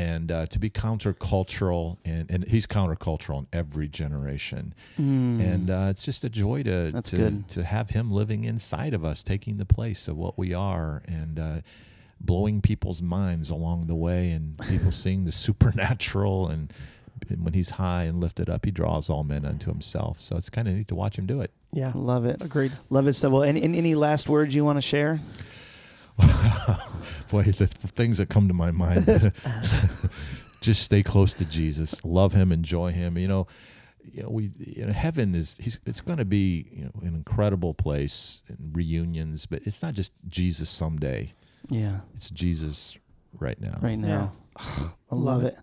and 0.00 0.32
uh, 0.32 0.46
to 0.46 0.58
be 0.58 0.70
countercultural. 0.70 1.98
And, 2.04 2.30
and 2.30 2.48
he's 2.48 2.66
countercultural 2.66 3.40
in 3.40 3.46
every 3.52 3.86
generation. 3.88 4.74
And 4.96 5.70
uh, 5.70 5.88
it's 5.90 6.04
just 6.04 6.24
a 6.24 6.30
joy 6.30 6.62
to. 6.62 6.90
That's 6.90 7.10
to, 7.10 7.16
good. 7.16 7.48
to 7.48 7.64
have 7.64 7.90
him 7.90 8.10
living 8.10 8.44
inside 8.44 8.94
of 8.94 9.04
us, 9.04 9.22
taking 9.22 9.58
the 9.58 9.66
place 9.66 10.08
of 10.08 10.16
what 10.16 10.38
we 10.38 10.54
are, 10.54 11.02
and 11.06 11.38
uh, 11.38 11.60
blowing 12.18 12.62
people's 12.62 13.02
minds 13.02 13.50
along 13.50 13.88
the 13.88 13.94
way, 13.94 14.30
and 14.30 14.58
people 14.68 14.90
seeing 14.90 15.24
the 15.24 15.32
supernatural. 15.46 16.48
And 16.48 16.72
and 17.28 17.44
when 17.44 17.52
he's 17.52 17.70
high 17.70 18.04
and 18.04 18.20
lifted 18.20 18.48
up, 18.48 18.64
he 18.64 18.70
draws 18.70 19.10
all 19.10 19.24
men 19.24 19.44
unto 19.44 19.70
himself. 19.70 20.18
So 20.20 20.36
it's 20.38 20.48
kind 20.48 20.66
of 20.66 20.74
neat 20.74 20.88
to 20.88 20.94
watch 20.94 21.18
him 21.18 21.26
do 21.26 21.42
it. 21.42 21.50
Yeah. 21.72 21.92
Love 21.94 22.24
it. 22.24 22.40
Agreed. 22.40 22.72
Love 22.88 23.06
it. 23.06 23.12
So, 23.12 23.28
well, 23.28 23.42
any, 23.42 23.62
any 23.62 23.76
any 23.76 23.94
last 23.94 24.28
words 24.28 24.54
you 24.54 24.64
want 24.64 24.78
to 24.78 24.82
share? 24.82 25.20
Boy, 27.30 27.42
the 27.44 27.66
things 27.66 28.18
that 28.18 28.28
come 28.28 28.48
to 28.48 28.54
my 28.54 28.70
mind. 28.70 29.06
just 30.62 30.82
stay 30.82 31.02
close 31.02 31.32
to 31.34 31.44
Jesus, 31.44 32.04
love 32.04 32.32
Him, 32.32 32.52
enjoy 32.52 32.92
Him. 32.92 33.16
You 33.16 33.28
know, 33.28 33.46
you 34.12 34.22
know, 34.22 34.28
we 34.30 34.50
you 34.58 34.86
know, 34.86 34.92
heaven 34.92 35.34
is 35.34 35.56
he's 35.58 35.78
it's 35.86 36.00
going 36.00 36.18
to 36.18 36.24
be 36.24 36.66
you 36.72 36.84
know 36.84 36.92
an 37.02 37.14
incredible 37.14 37.74
place 37.74 38.42
and 38.48 38.74
reunions, 38.74 39.46
but 39.46 39.62
it's 39.64 39.82
not 39.82 39.94
just 39.94 40.12
Jesus 40.28 40.68
someday. 40.68 41.32
Yeah, 41.68 42.00
It's 42.16 42.30
Jesus 42.30 42.96
right 43.38 43.60
now. 43.60 43.78
right 43.80 43.98
now. 43.98 44.32
I 44.58 45.14
love 45.14 45.44
it. 45.44 45.56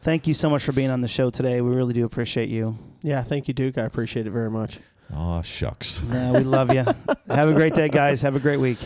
Thank 0.00 0.26
you 0.26 0.34
so 0.34 0.48
much 0.50 0.62
for 0.62 0.72
being 0.72 0.90
on 0.90 1.00
the 1.00 1.08
show 1.08 1.30
today. 1.30 1.60
We 1.60 1.74
really 1.74 1.94
do 1.94 2.04
appreciate 2.04 2.50
you. 2.50 2.78
Yeah. 3.02 3.22
Thank 3.22 3.48
you, 3.48 3.54
Duke. 3.54 3.78
I 3.78 3.82
appreciate 3.82 4.26
it 4.26 4.30
very 4.30 4.50
much. 4.50 4.78
Oh 5.12 5.42
shucks. 5.42 6.00
Yeah, 6.10 6.32
we 6.32 6.40
love 6.40 6.72
you. 6.72 6.84
Have 7.28 7.48
a 7.48 7.52
great 7.52 7.74
day, 7.74 7.88
guys. 7.88 8.22
Have 8.22 8.36
a 8.36 8.40
great 8.40 8.58
week. 8.58 8.78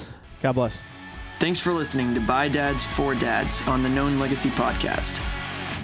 God 0.42 0.52
bless. 0.52 0.82
Thanks 1.40 1.60
for 1.60 1.72
listening 1.72 2.12
to 2.14 2.20
By 2.20 2.48
Dads 2.48 2.84
for 2.84 3.14
Dads 3.14 3.62
on 3.62 3.82
the 3.82 3.88
Known 3.88 4.18
Legacy 4.18 4.50
podcast. 4.50 5.24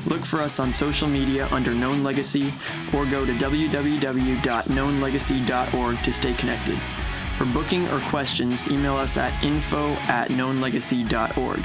Look 0.07 0.23
for 0.25 0.43
us 0.43 0.61
on 0.61 0.73
social 0.73 1.09
media 1.09 1.49
under 1.51 1.73
Known 1.73 2.03
Legacy 2.03 2.53
or 2.93 3.07
go 3.07 3.25
to 3.25 3.33
www.knownlegacy.org 3.33 6.03
to 6.03 6.12
stay 6.12 6.35
connected. 6.35 6.79
For 7.37 7.47
booking 7.47 7.88
or 7.88 8.01
questions, 8.01 8.69
email 8.69 8.97
us 8.97 9.17
at 9.17 9.43
info 9.43 9.93
at 10.09 10.29
knownlegacy.org. 10.29 11.64